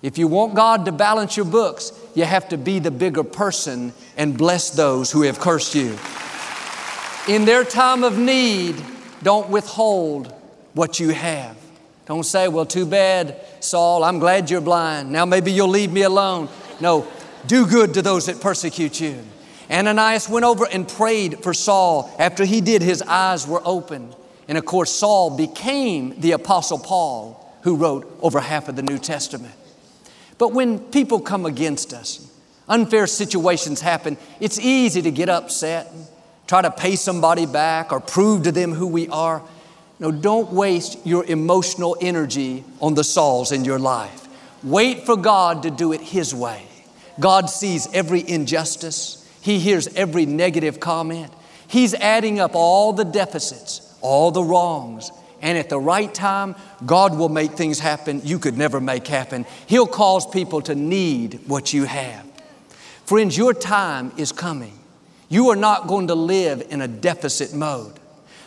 If 0.00 0.16
you 0.16 0.28
want 0.28 0.54
God 0.54 0.84
to 0.84 0.92
balance 0.92 1.36
your 1.36 1.46
books, 1.46 1.92
you 2.18 2.24
have 2.24 2.48
to 2.48 2.58
be 2.58 2.80
the 2.80 2.90
bigger 2.90 3.22
person 3.22 3.92
and 4.16 4.36
bless 4.36 4.70
those 4.70 5.12
who 5.12 5.22
have 5.22 5.38
cursed 5.38 5.76
you. 5.76 5.96
In 7.32 7.44
their 7.44 7.62
time 7.62 8.02
of 8.02 8.18
need, 8.18 8.74
don't 9.22 9.48
withhold 9.50 10.34
what 10.74 10.98
you 10.98 11.10
have. 11.10 11.56
Don't 12.06 12.24
say, 12.24 12.48
well, 12.48 12.66
too 12.66 12.86
bad, 12.86 13.40
Saul, 13.60 14.02
I'm 14.02 14.18
glad 14.18 14.50
you're 14.50 14.60
blind. 14.60 15.12
Now 15.12 15.26
maybe 15.26 15.52
you'll 15.52 15.68
leave 15.68 15.92
me 15.92 16.02
alone. 16.02 16.48
No, 16.80 17.06
do 17.46 17.66
good 17.66 17.94
to 17.94 18.02
those 18.02 18.26
that 18.26 18.40
persecute 18.40 19.00
you. 19.00 19.22
Ananias 19.70 20.28
went 20.28 20.44
over 20.44 20.66
and 20.66 20.88
prayed 20.88 21.42
for 21.42 21.54
Saul. 21.54 22.10
After 22.18 22.44
he 22.44 22.60
did, 22.60 22.82
his 22.82 23.02
eyes 23.02 23.46
were 23.46 23.62
opened. 23.64 24.16
And 24.48 24.56
of 24.58 24.64
course, 24.64 24.90
Saul 24.90 25.36
became 25.36 26.18
the 26.18 26.32
Apostle 26.32 26.78
Paul, 26.78 27.54
who 27.62 27.76
wrote 27.76 28.10
over 28.22 28.40
half 28.40 28.68
of 28.68 28.76
the 28.76 28.82
New 28.82 28.98
Testament. 28.98 29.54
But 30.38 30.52
when 30.52 30.78
people 30.78 31.20
come 31.20 31.44
against 31.44 31.92
us, 31.92 32.30
unfair 32.68 33.06
situations 33.06 33.80
happen, 33.80 34.16
it's 34.40 34.58
easy 34.58 35.02
to 35.02 35.10
get 35.10 35.28
upset, 35.28 35.90
and 35.92 36.06
try 36.46 36.62
to 36.62 36.70
pay 36.70 36.96
somebody 36.96 37.44
back, 37.44 37.92
or 37.92 38.00
prove 38.00 38.44
to 38.44 38.52
them 38.52 38.72
who 38.72 38.86
we 38.86 39.08
are. 39.08 39.42
No, 39.98 40.12
don't 40.12 40.52
waste 40.52 41.04
your 41.04 41.24
emotional 41.24 41.96
energy 42.00 42.64
on 42.80 42.94
the 42.94 43.02
Sauls 43.02 43.50
in 43.50 43.64
your 43.64 43.80
life. 43.80 44.26
Wait 44.62 45.04
for 45.04 45.16
God 45.16 45.64
to 45.64 45.70
do 45.70 45.92
it 45.92 46.00
His 46.00 46.34
way. 46.34 46.62
God 47.18 47.50
sees 47.50 47.92
every 47.92 48.26
injustice, 48.28 49.28
He 49.40 49.58
hears 49.58 49.88
every 49.88 50.24
negative 50.24 50.78
comment. 50.78 51.32
He's 51.66 51.94
adding 51.94 52.38
up 52.38 52.54
all 52.54 52.92
the 52.92 53.04
deficits, 53.04 53.96
all 54.00 54.30
the 54.30 54.42
wrongs, 54.42 55.10
and 55.40 55.56
at 55.56 55.68
the 55.68 55.78
right 55.78 56.12
time, 56.12 56.56
God 56.84 57.16
will 57.16 57.28
make 57.28 57.52
things 57.52 57.78
happen 57.78 58.20
you 58.24 58.38
could 58.38 58.56
never 58.56 58.80
make 58.80 59.06
happen. 59.06 59.46
He'll 59.66 59.86
cause 59.86 60.26
people 60.26 60.60
to 60.62 60.74
need 60.74 61.40
what 61.46 61.72
you 61.72 61.84
have. 61.84 62.26
Friends, 63.04 63.36
your 63.36 63.54
time 63.54 64.12
is 64.16 64.32
coming. 64.32 64.78
You 65.28 65.50
are 65.50 65.56
not 65.56 65.86
going 65.86 66.08
to 66.08 66.14
live 66.14 66.66
in 66.70 66.80
a 66.80 66.88
deficit 66.88 67.54
mode. 67.54 67.98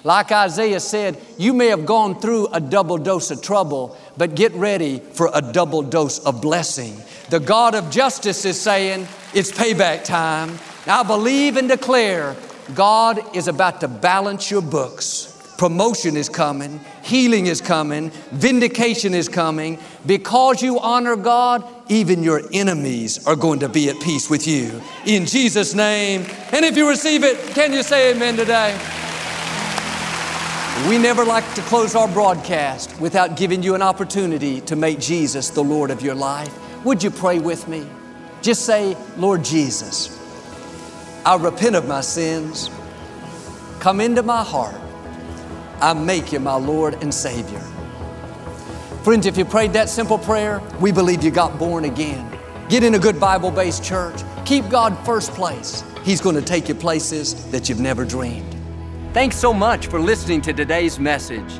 Like 0.03 0.31
Isaiah 0.31 0.79
said, 0.79 1.19
you 1.37 1.53
may 1.53 1.67
have 1.67 1.85
gone 1.85 2.19
through 2.19 2.47
a 2.47 2.59
double 2.59 2.97
dose 2.97 3.29
of 3.29 3.41
trouble, 3.41 3.97
but 4.17 4.35
get 4.35 4.51
ready 4.53 4.99
for 4.99 5.29
a 5.33 5.41
double 5.41 5.83
dose 5.83 6.17
of 6.19 6.41
blessing. 6.41 6.95
The 7.29 7.39
God 7.39 7.75
of 7.75 7.91
justice 7.91 8.43
is 8.45 8.59
saying, 8.59 9.07
it's 9.33 9.51
payback 9.51 10.03
time. 10.03 10.57
I 10.87 11.03
believe 11.03 11.55
and 11.55 11.69
declare 11.69 12.35
God 12.73 13.35
is 13.35 13.47
about 13.47 13.81
to 13.81 13.87
balance 13.87 14.49
your 14.49 14.63
books. 14.63 15.30
Promotion 15.61 16.17
is 16.17 16.27
coming, 16.27 16.79
healing 17.03 17.45
is 17.45 17.61
coming, 17.61 18.09
vindication 18.31 19.13
is 19.13 19.29
coming. 19.29 19.77
Because 20.07 20.63
you 20.63 20.79
honor 20.79 21.15
God, 21.15 21.63
even 21.87 22.23
your 22.23 22.41
enemies 22.51 23.27
are 23.27 23.35
going 23.35 23.59
to 23.59 23.69
be 23.69 23.87
at 23.87 23.99
peace 24.01 24.27
with 24.27 24.47
you. 24.47 24.81
In 25.05 25.27
Jesus' 25.27 25.75
name. 25.75 26.25
And 26.51 26.65
if 26.65 26.75
you 26.75 26.89
receive 26.89 27.23
it, 27.23 27.37
can 27.53 27.73
you 27.73 27.83
say 27.83 28.11
amen 28.11 28.37
today? 28.37 28.73
We 30.89 30.97
never 30.97 31.23
like 31.23 31.53
to 31.53 31.61
close 31.61 31.93
our 31.93 32.07
broadcast 32.07 32.99
without 32.99 33.37
giving 33.37 33.61
you 33.61 33.75
an 33.75 33.83
opportunity 33.83 34.61
to 34.61 34.75
make 34.75 34.99
Jesus 34.99 35.51
the 35.51 35.63
Lord 35.63 35.91
of 35.91 36.01
your 36.01 36.15
life. 36.15 36.51
Would 36.83 37.03
you 37.03 37.11
pray 37.11 37.37
with 37.37 37.67
me? 37.67 37.85
Just 38.41 38.65
say, 38.65 38.97
Lord 39.15 39.45
Jesus, 39.45 40.19
I 41.23 41.35
repent 41.35 41.75
of 41.75 41.87
my 41.87 42.01
sins. 42.01 42.71
Come 43.79 44.01
into 44.01 44.23
my 44.23 44.43
heart. 44.43 44.73
I 45.81 45.93
make 45.93 46.31
you 46.31 46.39
my 46.39 46.55
Lord 46.55 47.01
and 47.01 47.13
Savior. 47.13 47.61
Friends, 49.03 49.25
if 49.25 49.35
you 49.35 49.45
prayed 49.45 49.73
that 49.73 49.89
simple 49.89 50.19
prayer, 50.19 50.61
we 50.79 50.91
believe 50.91 51.23
you 51.23 51.31
got 51.31 51.57
born 51.57 51.85
again. 51.85 52.29
Get 52.69 52.83
in 52.83 52.93
a 52.93 52.99
good 52.99 53.19
Bible 53.19 53.49
based 53.49 53.83
church. 53.83 54.21
Keep 54.45 54.69
God 54.69 54.97
first 55.05 55.31
place. 55.31 55.83
He's 56.03 56.21
going 56.21 56.35
to 56.35 56.41
take 56.41 56.69
you 56.69 56.75
places 56.75 57.49
that 57.51 57.67
you've 57.67 57.79
never 57.79 58.05
dreamed. 58.05 58.55
Thanks 59.13 59.35
so 59.35 59.53
much 59.53 59.87
for 59.87 59.99
listening 59.99 60.41
to 60.43 60.53
today's 60.53 60.99
message. 60.99 61.59